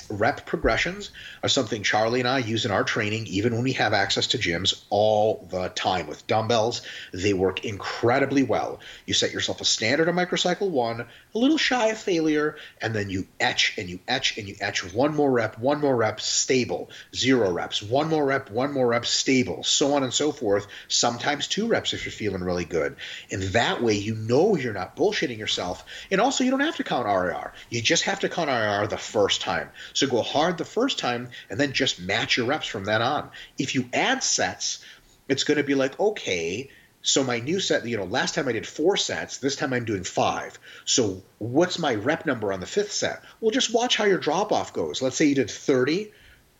[0.09, 3.93] Rep progressions are something Charlie and I use in our training, even when we have
[3.93, 6.81] access to gyms all the time with dumbbells.
[7.11, 8.79] They work incredibly well.
[9.05, 13.09] You set yourself a standard of microcycle one, a little shy of failure, and then
[13.09, 16.89] you etch and you etch and you etch one more rep, one more rep, stable,
[17.15, 20.67] zero reps, one more rep, one more rep, stable, so on and so forth.
[20.87, 22.95] Sometimes two reps if you're feeling really good.
[23.31, 25.83] And that way you know you're not bullshitting yourself.
[26.11, 27.53] And also you don't have to count RIR.
[27.69, 29.69] You just have to count RIR the first time.
[29.95, 33.31] So go hard the first time and then just match your reps from then on.
[33.57, 34.83] If you add sets,
[35.27, 36.69] it's going to be like, okay,
[37.01, 39.85] so my new set, you know, last time I did four sets, this time I'm
[39.85, 40.59] doing five.
[40.83, 43.23] So what's my rep number on the fifth set?
[43.39, 45.01] Well, just watch how your drop off goes.
[45.01, 46.11] Let's say you did 30,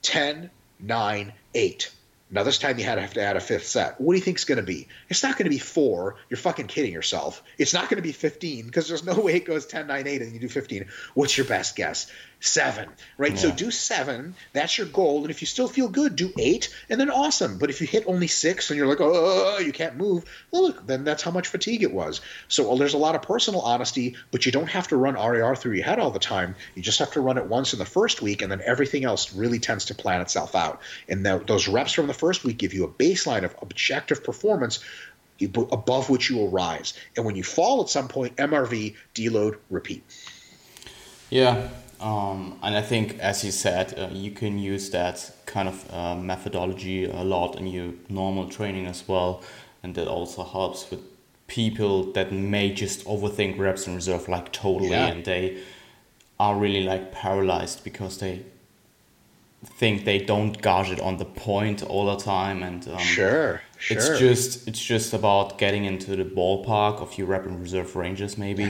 [0.01, 1.91] 10, 9, 8.
[2.31, 4.01] Now this time you had to have to add a fifth set.
[4.01, 4.87] What do you think it's going to be?
[5.09, 6.15] It's not going to be four.
[6.29, 7.43] You're fucking kidding yourself.
[7.57, 10.21] It's not going to be 15 because there's no way it goes 10, 9, 8
[10.21, 10.87] and you do 15.
[11.13, 12.11] What's your best guess?
[12.39, 13.31] Seven, right?
[13.31, 13.37] Yeah.
[13.37, 14.35] So do seven.
[14.53, 15.21] That's your goal.
[15.21, 17.57] And if you still feel good, do eight, and then awesome.
[17.57, 20.85] But if you hit only six and you're like, oh, you can't move, well, look,
[20.85, 22.21] then that's how much fatigue it was.
[22.47, 25.55] So well, there's a lot of personal honesty, but you don't have to run RIR
[25.55, 26.55] through your head all the time.
[26.75, 29.33] You just have to run it once in the first week, and then everything else
[29.33, 30.81] really tends to plan itself out.
[31.07, 34.79] And those reps from the first week give you a baseline of objective performance
[35.41, 36.93] above which you will rise.
[37.15, 40.03] And when you fall at some point, MRV, deload, repeat.
[41.29, 41.67] Yeah,
[41.99, 46.15] um, and I think, as you said, uh, you can use that kind of uh,
[46.15, 49.41] methodology a lot in your normal training as well.
[49.83, 50.99] And that also helps with
[51.47, 54.89] people that may just overthink reps in reserve like totally.
[54.89, 55.07] Yeah.
[55.07, 55.61] and they
[56.39, 58.43] are really like paralyzed because they
[59.63, 62.61] think they don't gauge it on the point all the time.
[62.63, 63.97] And um, sure, sure.
[63.97, 68.37] it's just it's just about getting into the ballpark of your rep and reserve ranges
[68.37, 68.63] maybe.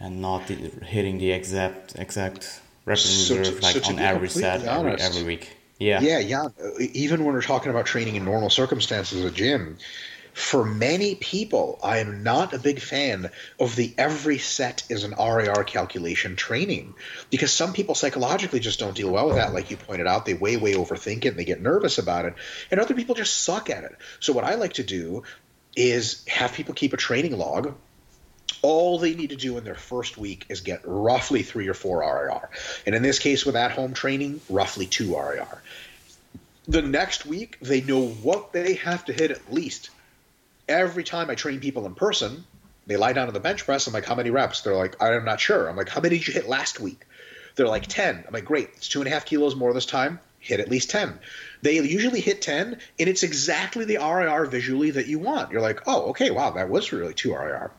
[0.00, 4.28] And not the, hitting the exact exact and so reserve to, like so on every
[4.28, 8.50] set every, every, week yeah yeah yeah even when we're talking about training in normal
[8.50, 9.78] circumstances at a gym
[10.32, 13.30] for many people, I am not a big fan
[13.60, 16.94] of the every set is an RIR calculation training
[17.30, 19.52] because some people psychologically just don't deal well with that.
[19.52, 22.34] Like you pointed out, they way, way overthink it and they get nervous about it.
[22.70, 23.94] And other people just suck at it.
[24.20, 25.22] So, what I like to do
[25.76, 27.74] is have people keep a training log
[28.62, 32.00] all they need to do in their first week is get roughly three or four
[32.00, 32.48] RIR.
[32.86, 35.62] And in this case, with at home training, roughly two RIR.
[36.68, 39.90] The next week, they know what they have to hit at least.
[40.68, 42.44] Every time I train people in person,
[42.86, 43.88] they lie down on the bench press.
[43.88, 44.60] I'm like, how many reps?
[44.60, 45.68] They're like, I'm not sure.
[45.68, 47.04] I'm like, how many did you hit last week?
[47.56, 48.24] They're like, 10.
[48.26, 48.70] I'm like, great.
[48.76, 50.20] It's two and a half kilos more this time.
[50.38, 51.18] Hit at least 10.
[51.62, 55.52] They usually hit 10, and it's exactly the RIR visually that you want.
[55.52, 57.70] You're like, oh, okay, wow, that was really two RIR.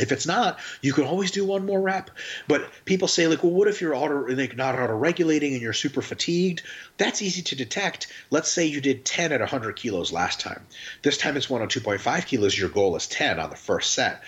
[0.00, 2.10] If it's not, you can always do one more rep.
[2.48, 5.74] But people say, like, well, what if you're auto, like, not auto regulating and you're
[5.74, 6.62] super fatigued?
[6.96, 8.06] That's easy to detect.
[8.30, 10.64] Let's say you did 10 at 100 kilos last time.
[11.02, 12.58] This time it's 102.5 kilos.
[12.58, 14.22] Your goal is 10 on the first set.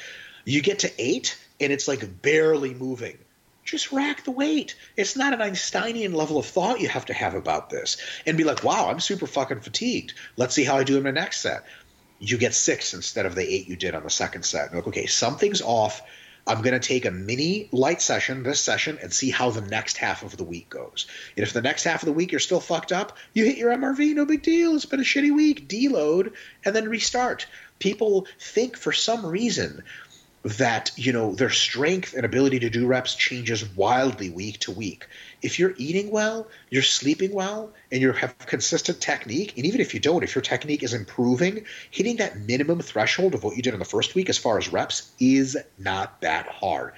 [0.44, 3.16] You get to eight, and it's like barely moving.
[3.64, 4.76] Just rack the weight.
[4.94, 7.96] It's not an Einsteinian level of thought you have to have about this.
[8.26, 10.12] And be like, wow, I'm super fucking fatigued.
[10.36, 11.64] Let's see how I do in my next set
[12.18, 14.74] you get six instead of the eight you did on the second set.
[14.74, 16.02] Like, okay, something's off.
[16.46, 19.96] I'm going to take a mini light session this session and see how the next
[19.96, 21.06] half of the week goes.
[21.36, 23.72] And if the next half of the week you're still fucked up, you hit your
[23.72, 24.74] MRV, no big deal.
[24.74, 25.68] It's been a shitty week.
[25.68, 26.32] Deload
[26.64, 27.46] and then restart.
[27.78, 29.82] People think for some reason
[30.44, 35.06] that you know their strength and ability to do reps changes wildly week to week
[35.44, 39.94] if you're eating well you're sleeping well and you have consistent technique and even if
[39.94, 43.74] you don't if your technique is improving hitting that minimum threshold of what you did
[43.74, 46.92] in the first week as far as reps is not that hard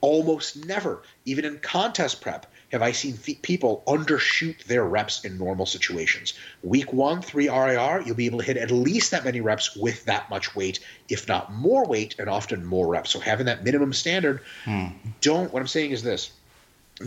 [0.00, 5.66] almost never even in contest prep have I seen people undershoot their reps in normal
[5.66, 6.34] situations.
[6.62, 10.04] Week one, three RIR, you'll be able to hit at least that many reps with
[10.04, 10.78] that much weight,
[11.08, 13.10] if not more weight, and often more reps.
[13.10, 14.86] So having that minimum standard, hmm.
[15.20, 16.30] don't, what I'm saying is this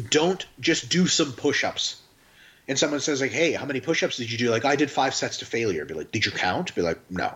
[0.09, 2.01] don't just do some push ups.
[2.67, 4.49] And someone says, like, hey, how many push ups did you do?
[4.49, 5.85] Like, I did five sets to failure.
[5.85, 6.73] Be like, did you count?
[6.75, 7.35] Be like, no.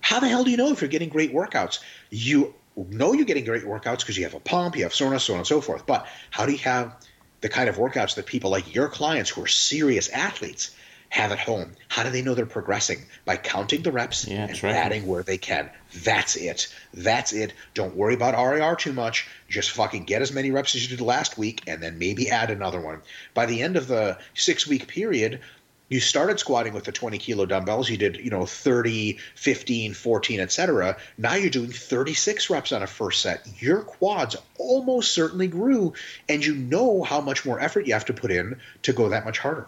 [0.00, 1.80] How the hell do you know if you're getting great workouts?
[2.10, 5.32] You know you're getting great workouts because you have a pump, you have soreness, so
[5.32, 5.86] on and so forth.
[5.86, 6.94] But how do you have
[7.40, 10.75] the kind of workouts that people like your clients who are serious athletes
[11.08, 11.72] have at home.
[11.88, 12.98] How do they know they're progressing?
[13.24, 14.74] By counting the reps yeah, and right.
[14.74, 15.70] adding where they can.
[16.02, 16.72] That's it.
[16.92, 17.52] That's it.
[17.74, 19.28] Don't worry about RIR too much.
[19.48, 22.50] Just fucking get as many reps as you did last week and then maybe add
[22.50, 23.02] another one.
[23.34, 25.40] By the end of the six week period,
[25.88, 30.40] you started squatting with the 20 kilo dumbbells you did you know 30 15 14
[30.40, 35.92] etc now you're doing 36 reps on a first set your quads almost certainly grew
[36.28, 39.24] and you know how much more effort you have to put in to go that
[39.24, 39.66] much harder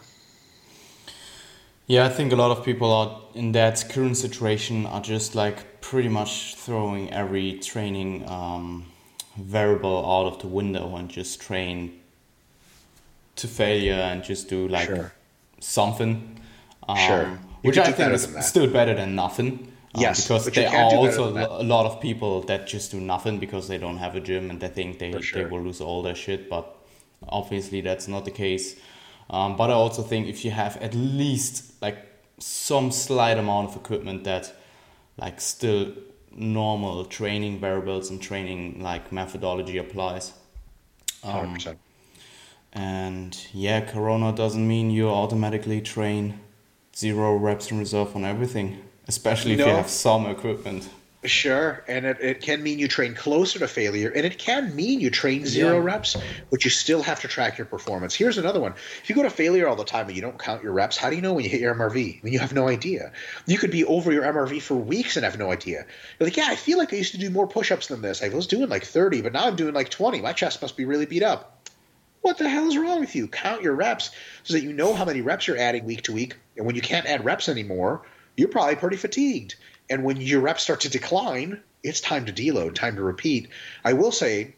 [1.89, 5.81] yeah i think a lot of people are in that current situation are just like
[5.81, 8.87] pretty much throwing every training um,
[9.37, 12.01] variable out of the window and just train
[13.35, 15.13] to failure and just do like sure
[15.61, 16.41] something.
[16.89, 17.39] Um, sure.
[17.63, 19.73] which I think is still better than nothing.
[19.95, 23.69] Um, yes, because there are also a lot of people that just do nothing because
[23.69, 25.43] they don't have a gym and they think they, sure.
[25.43, 26.49] they will lose all their shit.
[26.49, 26.75] But
[27.29, 28.77] obviously, that's not the case.
[29.31, 31.99] Um, but I also think if you have at least like
[32.39, 34.53] some slight amount of equipment that
[35.17, 35.93] like still
[36.31, 40.33] normal training variables and training like methodology applies.
[41.25, 41.77] Um, 100%.
[42.73, 46.41] And yeah, Corona doesn't mean you automatically train
[46.95, 49.67] zero reps in reserve on everything, especially if no.
[49.67, 50.89] you have some equipment.
[51.25, 55.01] Sure, and it, it can mean you train closer to failure, and it can mean
[55.01, 55.83] you train zero yeah.
[55.83, 56.17] reps,
[56.49, 58.15] but you still have to track your performance.
[58.15, 60.63] Here's another one: if you go to failure all the time and you don't count
[60.63, 62.21] your reps, how do you know when you hit your MRV?
[62.21, 63.11] I mean, you have no idea.
[63.47, 65.87] You could be over your MRV for weeks and have no idea.
[66.21, 68.23] You're like, yeah, I feel like I used to do more push-ups than this.
[68.23, 70.21] I was doing like 30, but now I'm doing like 20.
[70.21, 71.69] My chest must be really beat up.
[72.21, 73.27] What the hell is wrong with you?
[73.27, 74.13] Count your reps
[74.45, 76.37] so that you know how many reps you're adding week to week.
[76.57, 78.03] And when you can't add reps anymore,
[78.37, 79.57] you're probably pretty fatigued.
[79.91, 83.49] And when your reps start to decline, it's time to deload, time to repeat.
[83.85, 84.55] I will say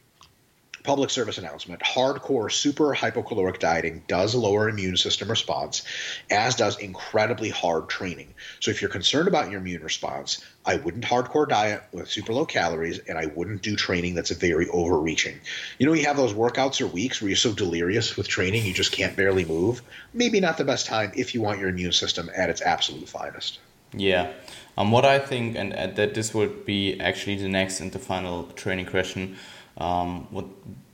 [0.82, 5.82] public service announcement hardcore super hypocaloric dieting does lower immune system response
[6.30, 8.32] as does incredibly hard training.
[8.60, 12.44] So if you're concerned about your immune response i wouldn't hardcore diet with super low
[12.44, 15.38] calories and i wouldn't do training that's very overreaching.
[15.78, 18.72] You know you have those workouts or weeks where you're so delirious with training you
[18.72, 19.82] just can't barely move.
[20.14, 23.58] Maybe not the best time if you want your immune system at its absolute finest.
[23.92, 24.32] Yeah
[24.80, 27.98] um, what i think and, and that this would be actually the next and the
[27.98, 29.36] final training question
[29.78, 30.46] um, what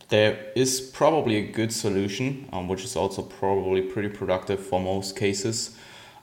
[0.09, 5.17] there is probably a good solution, um, which is also probably pretty productive for most
[5.17, 5.77] cases.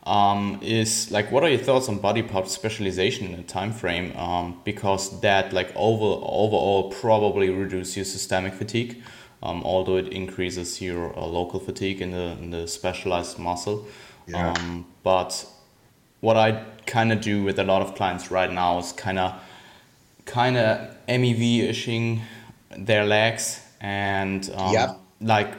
[0.05, 4.15] um, is like what are your thoughts on body part specialization in a time frame?
[4.17, 9.01] Um, because that like over overall probably reduce your systemic fatigue,
[9.41, 13.85] um, although it increases your uh, local fatigue in the in the specialized muscle.
[14.27, 14.51] Yeah.
[14.51, 15.45] Um, but
[16.23, 19.33] what I kind of do with a lot of clients right now is kind of
[20.23, 22.21] kind of MEV ishing
[22.77, 24.97] their legs and um, yep.
[25.19, 25.53] like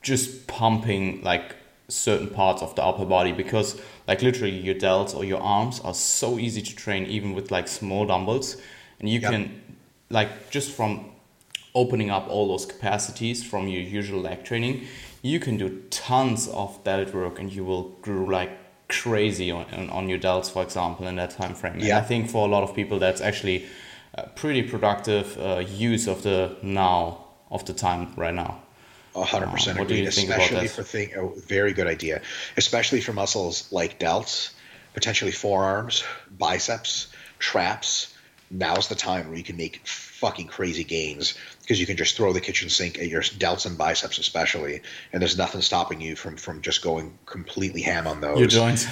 [0.00, 1.56] just pumping like
[1.88, 3.78] certain parts of the upper body because
[4.08, 7.68] like literally your delts or your arms are so easy to train even with like
[7.68, 8.56] small dumbbells
[8.98, 9.30] and you yep.
[9.30, 9.62] can
[10.08, 11.04] like just from
[11.74, 14.86] opening up all those capacities from your usual leg training
[15.20, 18.61] you can do tons of delt work and you will grow like
[18.92, 21.98] crazy on, on your delts for example in that time frame yeah.
[21.98, 23.66] i think for a lot of people that's actually
[24.14, 28.60] a pretty productive uh, use of the now of the time right now
[29.14, 30.06] hundred uh, percent agree.
[30.06, 32.22] Especially for thing, a very good idea.
[32.56, 34.52] Especially for muscles like delts,
[34.94, 38.14] potentially forearms, biceps, traps.
[38.50, 42.32] Now's the time where you can make fucking crazy gains because you can just throw
[42.32, 44.82] the kitchen sink at your delts and biceps, especially,
[45.12, 48.38] and there's nothing stopping you from from just going completely ham on those.
[48.38, 48.86] Your joints.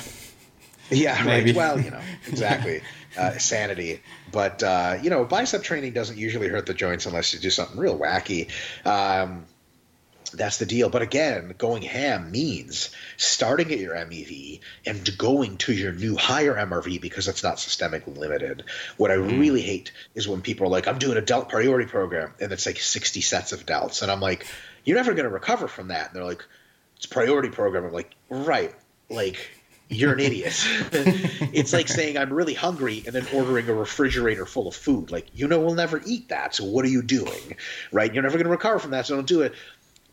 [0.91, 1.53] Yeah, Maybe.
[1.53, 1.57] right.
[1.57, 2.83] Well, you know, exactly.
[3.17, 4.01] uh, sanity.
[4.33, 7.79] But uh, you know, bicep training doesn't usually hurt the joints unless you do something
[7.79, 8.49] real wacky.
[8.85, 9.47] Um,
[10.33, 10.89] that's the deal.
[10.89, 16.55] But again, going ham means starting at your MEV and going to your new higher
[16.55, 18.65] MRV because it's not systemically limited.
[18.97, 19.39] What I mm.
[19.39, 22.67] really hate is when people are like, I'm doing a delt priority program and it's
[22.67, 24.03] like 60 sets of delts.
[24.03, 24.47] And I'm like,
[24.85, 26.09] you're never going to recover from that.
[26.09, 26.45] And they're like,
[26.97, 27.85] it's priority program.
[27.85, 28.75] I'm like, right.
[29.09, 29.51] Like,
[29.91, 30.55] you're an idiot.
[31.53, 35.11] it's like saying I'm really hungry and then ordering a refrigerator full of food.
[35.11, 36.55] Like, you know, we'll never eat that.
[36.55, 37.57] So what are you doing?
[37.91, 38.13] Right?
[38.15, 39.07] You're never going to recover from that.
[39.07, 39.55] So don't do it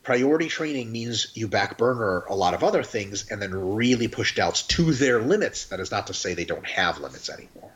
[0.07, 4.33] priority training means you back burner a lot of other things and then really push
[4.33, 5.65] delts to their limits.
[5.65, 7.71] That is not to say they don't have limits anymore.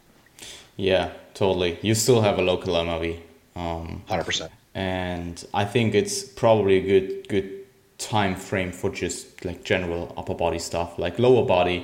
[0.78, 1.78] Yeah, totally.
[1.82, 3.20] You still have a local MRV.
[3.58, 4.50] Um, 100%.
[4.74, 7.50] And I think it's probably a good good
[7.98, 11.80] time frame for just like general upper body stuff, like lower body.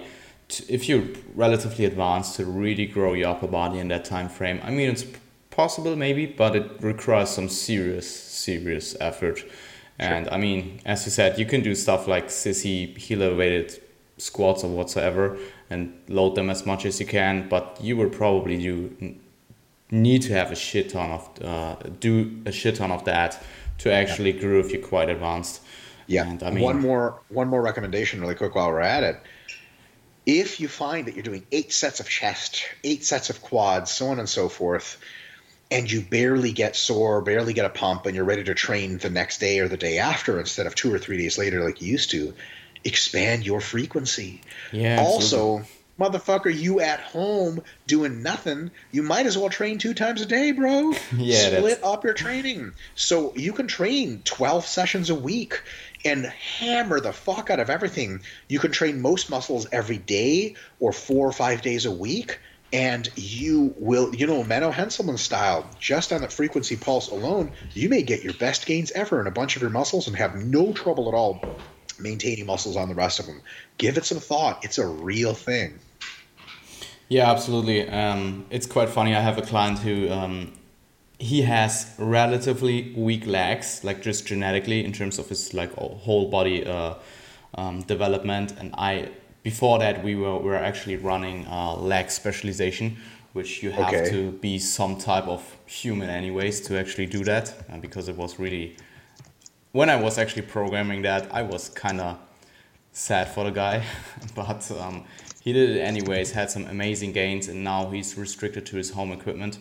[0.69, 4.71] if you're relatively advanced to really grow your upper body in that time frame, I
[4.71, 5.05] mean it's
[5.49, 8.07] possible maybe, but it requires some serious
[8.45, 9.43] serious effort
[9.99, 10.29] and.
[10.29, 13.81] I mean, as you said, you can do stuff like sissy heel elevated
[14.17, 15.37] squats or whatsoever
[15.69, 19.15] and load them as much as you can, but you will probably do
[19.91, 23.41] need to have a shit ton of uh, do a shit ton of that
[23.79, 24.41] to actually yeah.
[24.41, 25.61] grow if you're quite advanced.
[26.07, 26.27] Yeah.
[26.27, 29.17] And I mean, one more one more recommendation, really quick, while we're at it.
[30.25, 34.09] If you find that you're doing eight sets of chest, eight sets of quads, so
[34.09, 34.97] on and so forth,
[35.69, 39.09] and you barely get sore, barely get a pump, and you're ready to train the
[39.09, 41.91] next day or the day after instead of two or three days later like you
[41.91, 42.33] used to,
[42.83, 44.41] expand your frequency.
[44.71, 45.01] Yeah.
[45.01, 45.63] Also,
[45.99, 50.51] motherfucker, you at home doing nothing, you might as well train two times a day,
[50.51, 50.93] bro.
[51.17, 51.57] yeah.
[51.57, 52.71] Split up your training.
[52.95, 55.61] So you can train 12 sessions a week
[56.05, 58.21] and hammer the fuck out of everything.
[58.47, 62.39] You can train most muscles every day or four or five days a week
[62.73, 67.87] and you will, you know, Menno Henselman style, just on the frequency pulse alone, you
[67.89, 70.73] may get your best gains ever in a bunch of your muscles and have no
[70.73, 71.41] trouble at all
[71.99, 73.41] maintaining muscles on the rest of them.
[73.77, 74.63] Give it some thought.
[74.63, 75.79] It's a real thing.
[77.09, 77.87] Yeah, absolutely.
[77.87, 79.15] Um, it's quite funny.
[79.15, 80.53] I have a client who um,
[81.19, 86.65] he has relatively weak legs, like just genetically in terms of his like whole body
[86.65, 86.95] uh,
[87.55, 89.09] um, development, and I
[89.51, 92.97] before that we were, we were actually running uh, leg specialization
[93.31, 94.09] which you have okay.
[94.09, 98.39] to be some type of human anyways to actually do that uh, because it was
[98.39, 98.75] really
[99.71, 102.17] when i was actually programming that i was kind of
[102.91, 103.81] sad for the guy
[104.35, 105.05] but um,
[105.41, 109.13] he did it anyways had some amazing gains and now he's restricted to his home
[109.13, 109.59] equipment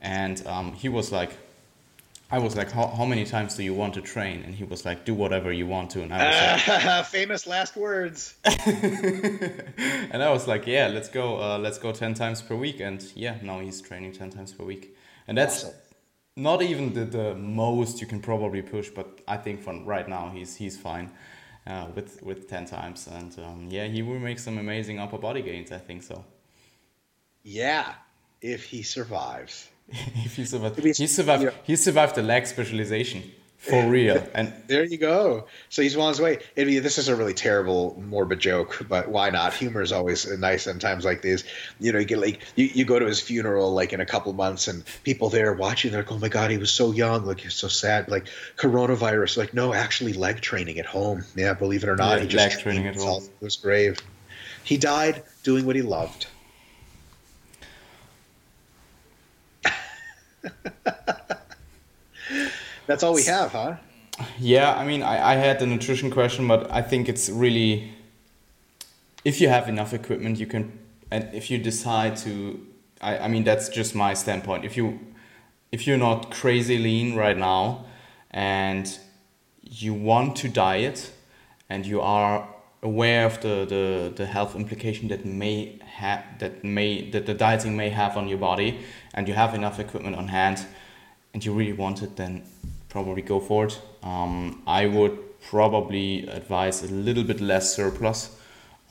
[0.00, 1.32] and um, he was like
[2.28, 4.42] I was like, how, how many times do you want to train?
[4.42, 6.02] And he was like, do whatever you want to.
[6.02, 8.34] And I was uh, like, famous last words.
[8.44, 12.80] and I was like, yeah, let's go, uh, let's go 10 times per week.
[12.80, 14.96] And yeah, now he's training 10 times per week.
[15.28, 15.74] And that's awesome.
[16.34, 20.30] not even the, the most you can probably push, but I think for right now
[20.34, 21.12] he's, he's fine.
[21.68, 25.42] Uh, with with 10 times and um, yeah he will make some amazing upper body
[25.42, 26.24] gains i think so
[27.42, 27.94] yeah
[28.40, 29.68] if he survives
[30.24, 31.42] if he survived, he survived.
[31.44, 31.50] Yeah.
[31.64, 33.22] He survived the leg specialization
[33.66, 34.22] for real.
[34.34, 35.46] And there you go.
[35.70, 36.38] So he's on his way.
[36.54, 39.54] This is a really terrible, morbid joke, but why not?
[39.54, 41.44] Humor is always nice in times like these.
[41.80, 44.32] You know, you get like you, you go to his funeral like in a couple
[44.32, 47.24] months, and people there watching, they're like, "Oh my god, he was so young.
[47.24, 48.08] Like he's so sad.
[48.08, 48.26] Like
[48.56, 49.36] coronavirus.
[49.36, 51.24] Like no, actually leg training at home.
[51.34, 53.24] Yeah, believe it or not, yeah, he just leg training at home.
[53.40, 53.98] His grave.
[54.64, 56.26] He died doing what he loved.
[62.86, 63.76] That's all we have, huh?
[64.38, 67.96] Yeah, I mean, I, I had the nutrition question, but I think it's really
[69.26, 70.78] if you have enough equipment, you can,
[71.10, 72.64] and if you decide to,
[73.00, 74.64] I, I mean, that's just my standpoint.
[74.64, 75.00] If you
[75.72, 77.86] if you're not crazy lean right now
[78.30, 78.86] and
[79.62, 81.10] you want to diet
[81.68, 82.48] and you are
[82.82, 87.76] aware of the, the, the health implication that may have that may that the dieting
[87.76, 88.80] may have on your body
[89.14, 90.66] and you have enough equipment on hand
[91.32, 92.42] and you really want it then
[92.88, 98.38] probably go for it um, i would probably advise a little bit less surplus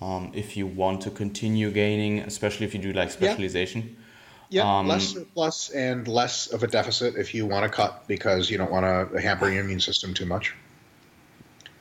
[0.01, 4.01] um, if you want to continue gaining especially if you do like specialization yeah.
[4.49, 8.49] Yeah, um, less surplus and less of a deficit if you want to cut because
[8.49, 10.53] you don't want to hamper your immune system too much.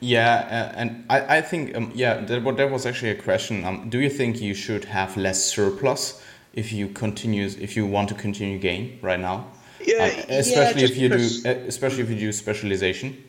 [0.01, 3.65] Yeah, uh, and I, I think um, yeah, that, that was actually a question.
[3.65, 6.23] Um, do you think you should have less surplus
[6.53, 9.47] if you continue if you want to continue gain right now?
[9.85, 13.23] Yeah, uh, especially yeah, if you do uh, especially if you do specialization.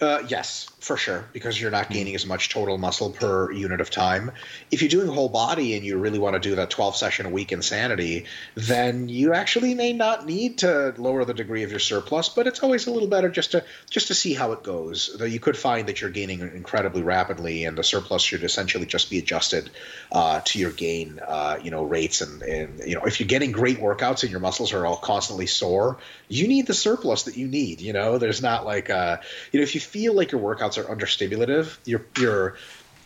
[0.00, 3.90] Uh, yes, for sure, because you're not gaining as much total muscle per unit of
[3.90, 4.30] time.
[4.70, 7.30] If you're doing whole body and you really want to do that 12 session a
[7.30, 12.28] week insanity, then you actually may not need to lower the degree of your surplus,
[12.28, 15.16] but it's always a little better just to just to see how it goes.
[15.18, 19.08] Though you could find that you're gaining incredibly rapidly, and the surplus should essentially just
[19.08, 19.70] be adjusted
[20.12, 22.20] uh, to your gain, uh, you know, rates.
[22.20, 25.46] And, and you know, if you're getting great workouts and your muscles are all constantly
[25.46, 25.96] sore,
[26.28, 27.80] you need the surplus that you need.
[27.80, 29.16] You know, there's not like, uh,
[29.50, 32.56] you know, if you feel like your workouts are understimulative, your your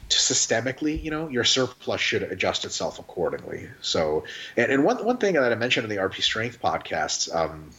[0.08, 3.68] systemically, you know, your surplus should adjust itself accordingly.
[3.80, 4.24] So,
[4.56, 7.70] and, and one one thing that I mentioned in the RP Strength podcast, um,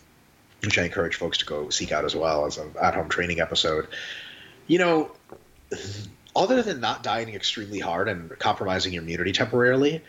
[0.64, 3.88] which I encourage folks to go seek out as well as an at-home training episode,
[4.68, 5.12] you know,
[6.36, 10.04] other than not dieting extremely hard and compromising your immunity temporarily,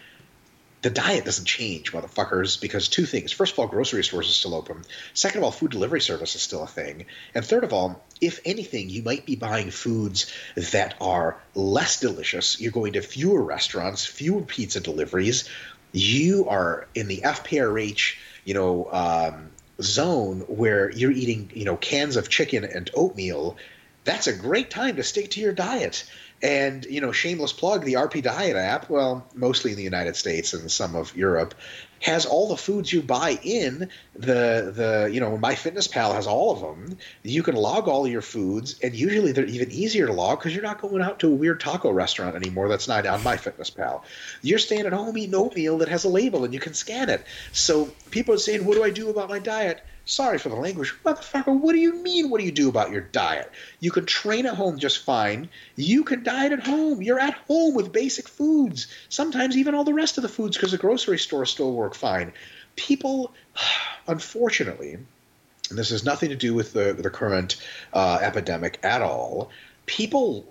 [0.83, 3.33] the diet doesn't change, motherfuckers, because two things.
[3.33, 4.83] First of all, grocery stores are still open.
[5.12, 7.05] Second of all, food delivery service is still a thing.
[7.35, 12.61] And third of all, if anything, you might be buying foods that are less delicious.
[12.61, 15.49] You're going to fewer restaurants, fewer pizza deliveries.
[15.93, 19.51] You are in the FPRH, you know, um,
[19.83, 23.59] zone where you're eating, you know, cans of chicken and oatmeal.
[24.05, 26.11] That's a great time to stick to your diet
[26.43, 30.55] and you know, shameless plug, the RP Diet app, well, mostly in the United States
[30.55, 31.55] and some of Europe,
[32.01, 36.61] has all the foods you buy in the the you know MyFitnessPal has all of
[36.61, 36.97] them.
[37.22, 40.64] You can log all your foods, and usually they're even easier to log because you're
[40.64, 42.68] not going out to a weird taco restaurant anymore.
[42.68, 44.03] That's not on MyFitnessPal.
[44.41, 47.22] You're staying at home eating oatmeal that has a label, and you can scan it.
[47.53, 50.93] So people are saying, "What do I do about my diet?" Sorry for the language,
[51.05, 51.57] motherfucker.
[51.57, 52.31] What do you mean?
[52.31, 53.49] What do you do about your diet?
[53.79, 55.49] You can train at home just fine.
[55.77, 57.01] You can diet at home.
[57.01, 58.89] You're at home with basic foods.
[59.09, 62.33] Sometimes even all the rest of the foods because the grocery store still work fine.
[62.75, 63.33] People,
[64.09, 69.51] unfortunately, and this has nothing to do with the the current uh, epidemic at all.
[69.87, 70.45] People,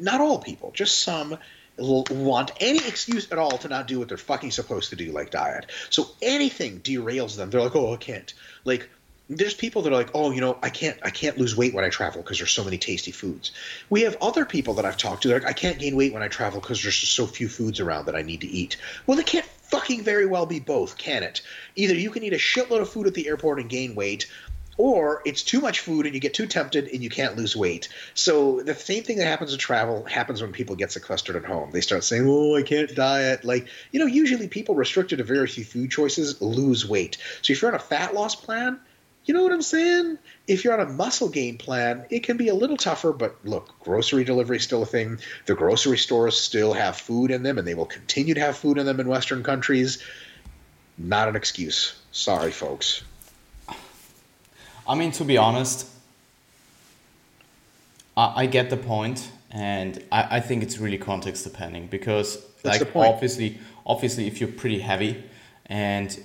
[0.00, 1.38] not all people, just some
[1.78, 5.30] want any excuse at all to not do what they're fucking supposed to do, like
[5.30, 5.66] diet.
[5.90, 7.50] So anything derails them.
[7.50, 8.32] They're like, oh, I can't.
[8.64, 8.88] Like,
[9.28, 11.84] there's people that are like, oh, you know, I can't, I can't lose weight when
[11.84, 13.50] I travel because there's so many tasty foods.
[13.90, 15.28] We have other people that I've talked to.
[15.28, 17.80] They're like, I can't gain weight when I travel because there's just so few foods
[17.80, 18.76] around that I need to eat.
[19.06, 21.42] Well, it can't fucking very well be both, can it?
[21.74, 24.26] Either you can eat a shitload of food at the airport and gain weight,
[24.78, 27.88] or it's too much food and you get too tempted and you can't lose weight.
[28.14, 31.70] So the same thing that happens in travel happens when people get sequestered at home.
[31.72, 35.46] They start saying, "Oh, I can't diet." Like you know, usually people restricted to very
[35.46, 37.16] few food choices lose weight.
[37.42, 38.78] So if you're on a fat loss plan,
[39.26, 40.18] you know what I'm saying?
[40.46, 43.78] If you're on a muscle gain plan, it can be a little tougher, but look,
[43.80, 45.18] grocery delivery is still a thing.
[45.46, 48.78] The grocery stores still have food in them, and they will continue to have food
[48.78, 50.02] in them in Western countries.
[50.96, 52.00] Not an excuse.
[52.12, 53.02] Sorry, folks.
[54.88, 55.88] I mean, to be honest,
[58.16, 62.80] I, I get the point, and I, I think it's really context depending because, That's
[62.80, 65.24] like, obviously, obviously, if you're pretty heavy
[65.66, 66.16] and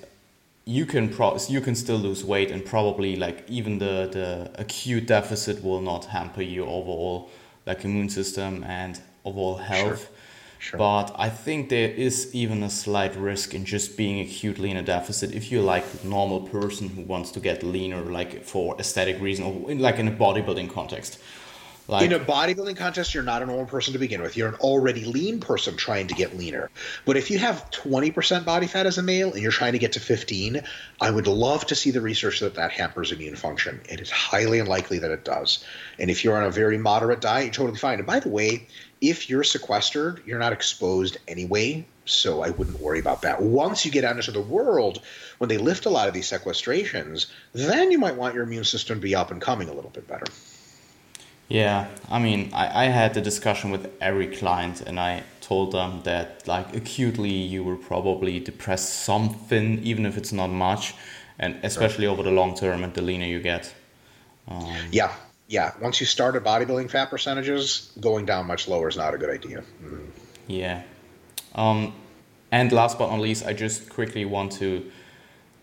[0.65, 5.07] you can pro you can still lose weight and probably like even the the acute
[5.07, 7.29] deficit will not hamper your overall
[7.65, 10.01] like immune system and overall health.
[10.01, 10.17] Sure.
[10.59, 10.77] Sure.
[10.77, 14.83] But I think there is even a slight risk in just being acutely in a
[14.83, 19.19] deficit if you're like a normal person who wants to get leaner, like for aesthetic
[19.19, 21.17] reason or in, like in a bodybuilding context.
[21.91, 24.37] Like, in a bodybuilding contest, you're not a normal person to begin with.
[24.37, 26.69] You're an already lean person trying to get leaner.
[27.03, 29.91] But if you have 20% body fat as a male and you're trying to get
[29.91, 30.61] to 15,
[31.01, 33.81] I would love to see the research that that hampers immune function.
[33.89, 35.65] It is highly unlikely that it does.
[35.99, 37.97] And if you're on a very moderate diet, you're totally fine.
[37.97, 38.69] And by the way,
[39.01, 41.85] if you're sequestered, you're not exposed anyway.
[42.05, 43.41] So I wouldn't worry about that.
[43.41, 45.01] Once you get out into the world,
[45.39, 48.99] when they lift a lot of these sequestrations, then you might want your immune system
[48.99, 50.25] to be up and coming a little bit better.
[51.51, 56.01] Yeah, I mean, I, I had the discussion with every client and I told them
[56.03, 60.95] that, like, acutely you will probably depress something, even if it's not much,
[61.37, 63.73] and especially over the long term and the leaner you get.
[64.47, 65.11] Um, yeah,
[65.49, 65.73] yeah.
[65.81, 69.29] Once you start at bodybuilding fat percentages, going down much lower is not a good
[69.29, 69.61] idea.
[69.83, 70.07] Mm.
[70.47, 70.83] Yeah.
[71.53, 71.93] Um,
[72.49, 74.89] and last but not least, I just quickly want to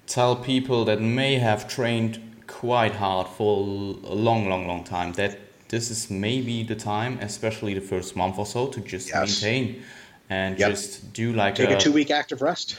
[0.06, 5.47] tell people that may have trained quite hard for a long, long, long time that
[5.68, 9.42] this is maybe the time, especially the first month or so, to just yes.
[9.42, 9.82] maintain
[10.30, 10.70] and yep.
[10.70, 12.78] just do like take a, a two week active rest.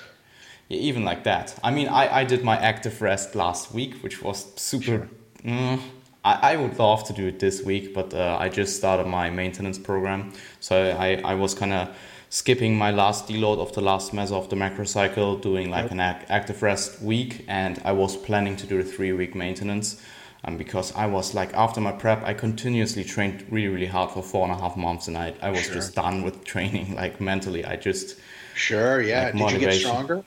[0.67, 1.57] Yeah, even like that.
[1.63, 4.83] I mean, I, I did my active rest last week, which was super.
[4.83, 5.09] Sure.
[5.43, 5.79] Mm,
[6.23, 9.29] I, I would love to do it this week, but uh, I just started my
[9.29, 10.33] maintenance program.
[10.59, 11.95] So I, I was kind of
[12.29, 15.91] skipping my last deload of the last meso of the macro cycle, doing like yep.
[15.91, 20.01] an ac- active rest week, and I was planning to do a three week maintenance
[20.43, 24.23] um, because I was like after my prep, I continuously trained really really hard for
[24.23, 25.75] four and a half months, and I I was sure.
[25.75, 27.65] just done with training like mentally.
[27.65, 28.17] I just
[28.55, 29.25] sure yeah.
[29.25, 29.61] Like, Did motivation.
[29.61, 30.23] you get stronger?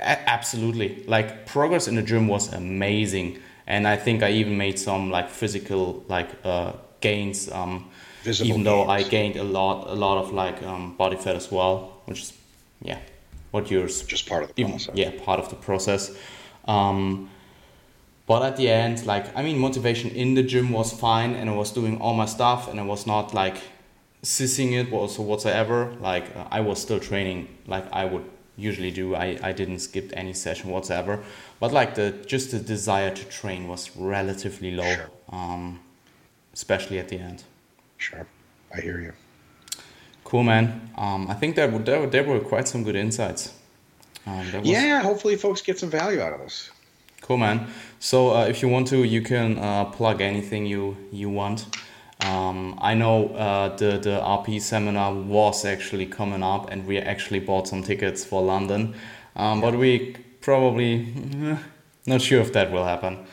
[0.00, 4.78] A- absolutely, like progress in the gym was amazing, and I think I even made
[4.78, 7.50] some like physical like uh, gains.
[7.50, 7.90] Um,
[8.22, 9.06] Visible even though gains.
[9.06, 12.32] I gained a lot a lot of like um, body fat as well, which is
[12.80, 12.98] yeah,
[13.50, 14.88] what yours just part of the process.
[14.96, 16.10] Even, yeah, part of the process.
[16.66, 17.30] Um,
[18.26, 21.52] but at the end like i mean motivation in the gym was fine and i
[21.54, 23.56] was doing all my stuff and i was not like
[24.24, 25.94] sissing it or whatsoever.
[26.00, 28.24] Like uh, i was still training like i would
[28.56, 29.14] usually do.
[29.14, 31.22] I i didn't skip any session whatsoever.
[31.60, 35.10] But like the just the desire to train was relatively low sure.
[35.30, 35.80] um
[36.52, 37.42] especially at the end.
[37.98, 38.26] Sure.
[38.74, 39.12] I hear you.
[40.24, 40.90] Cool man.
[40.96, 43.52] Um i think that would there, there were quite some good insights.
[44.26, 44.68] Um, was...
[44.68, 45.02] yeah.
[45.02, 46.70] Hopefully folks get some value out of this
[47.24, 47.68] Cool, man.
[48.00, 51.66] So uh, if you want to, you can uh, plug anything you you want.
[52.20, 57.40] Um, I know uh, the the RP seminar was actually coming up, and we actually
[57.40, 58.94] bought some tickets for London,
[59.36, 61.14] um, but we probably
[62.06, 63.24] not sure if that will happen.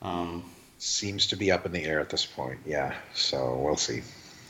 [0.00, 0.44] Um,
[0.78, 2.60] Seems to be up in the air at this point.
[2.64, 4.00] Yeah, so we'll see.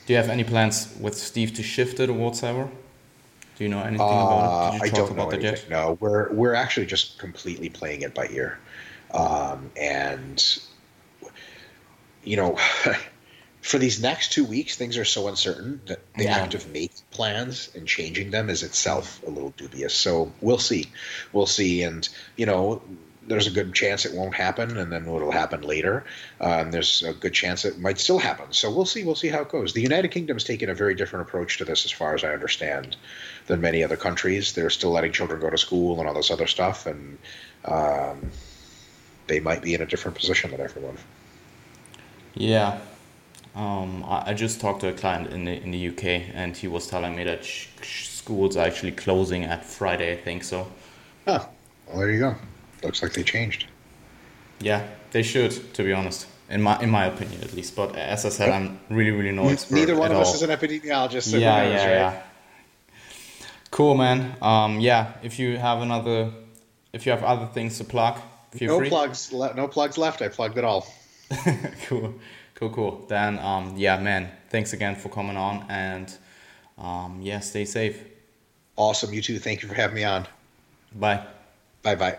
[0.06, 2.68] Do you have any plans with Steve to shift it or whatsoever?
[3.56, 4.82] Do you know anything about it?
[4.82, 5.66] Did you uh, talk about that yet?
[5.70, 8.59] No, we're we're actually just completely playing it by ear.
[9.12, 10.61] Um, and,
[12.24, 12.59] you know,
[13.62, 16.39] for these next two weeks, things are so uncertain that the yeah.
[16.39, 19.95] act of making plans and changing them is itself a little dubious.
[19.95, 20.87] So we'll see.
[21.32, 21.82] We'll see.
[21.82, 22.82] And, you know,
[23.31, 26.05] there's a good chance it won't happen, and then it'll happen later.
[26.41, 28.47] Um, there's a good chance it might still happen.
[28.51, 29.05] So we'll see.
[29.05, 29.73] We'll see how it goes.
[29.73, 32.97] The United Kingdom's taken a very different approach to this, as far as I understand,
[33.47, 34.53] than many other countries.
[34.55, 37.19] They're still letting children go to school and all this other stuff, and
[37.65, 38.31] um,
[39.31, 40.98] they might be in a different position than everyone.
[42.35, 42.81] Yeah,
[43.55, 46.05] um, I, I, just talked to a client in the in the UK,
[46.35, 50.12] and he was telling me that sh- schools are actually closing at Friday.
[50.12, 50.66] I think so.
[51.24, 51.47] Huh.
[51.86, 52.35] Well, there you go.
[52.82, 53.66] Looks like they changed.
[54.61, 56.27] Yeah, they should, to be honest.
[56.48, 57.74] In my in my opinion, at least.
[57.77, 58.57] But as I said, yep.
[58.57, 59.74] I'm really really no expert.
[59.74, 60.23] Neither one of all.
[60.23, 61.31] us is an epidemiologist.
[61.31, 61.93] So yeah, knows, yeah, right?
[61.93, 62.23] yeah.
[63.70, 64.36] Cool, man.
[64.43, 65.12] Um, yeah.
[65.23, 66.31] If you have another,
[66.93, 68.19] if you have other things to plug,
[68.52, 68.89] Feel no free.
[68.89, 69.32] plugs.
[69.32, 70.22] Le- no plugs left.
[70.22, 70.86] I plugged it all.
[71.86, 72.14] cool,
[72.55, 73.06] cool, cool.
[73.09, 74.31] Then, um, yeah, man.
[74.48, 76.12] Thanks again for coming on, and
[76.78, 78.02] um, yeah, stay safe.
[78.77, 79.12] Awesome.
[79.12, 79.39] You too.
[79.39, 80.27] Thank you for having me on.
[80.94, 81.24] Bye.
[81.82, 81.94] Bye.
[81.94, 82.18] Bye.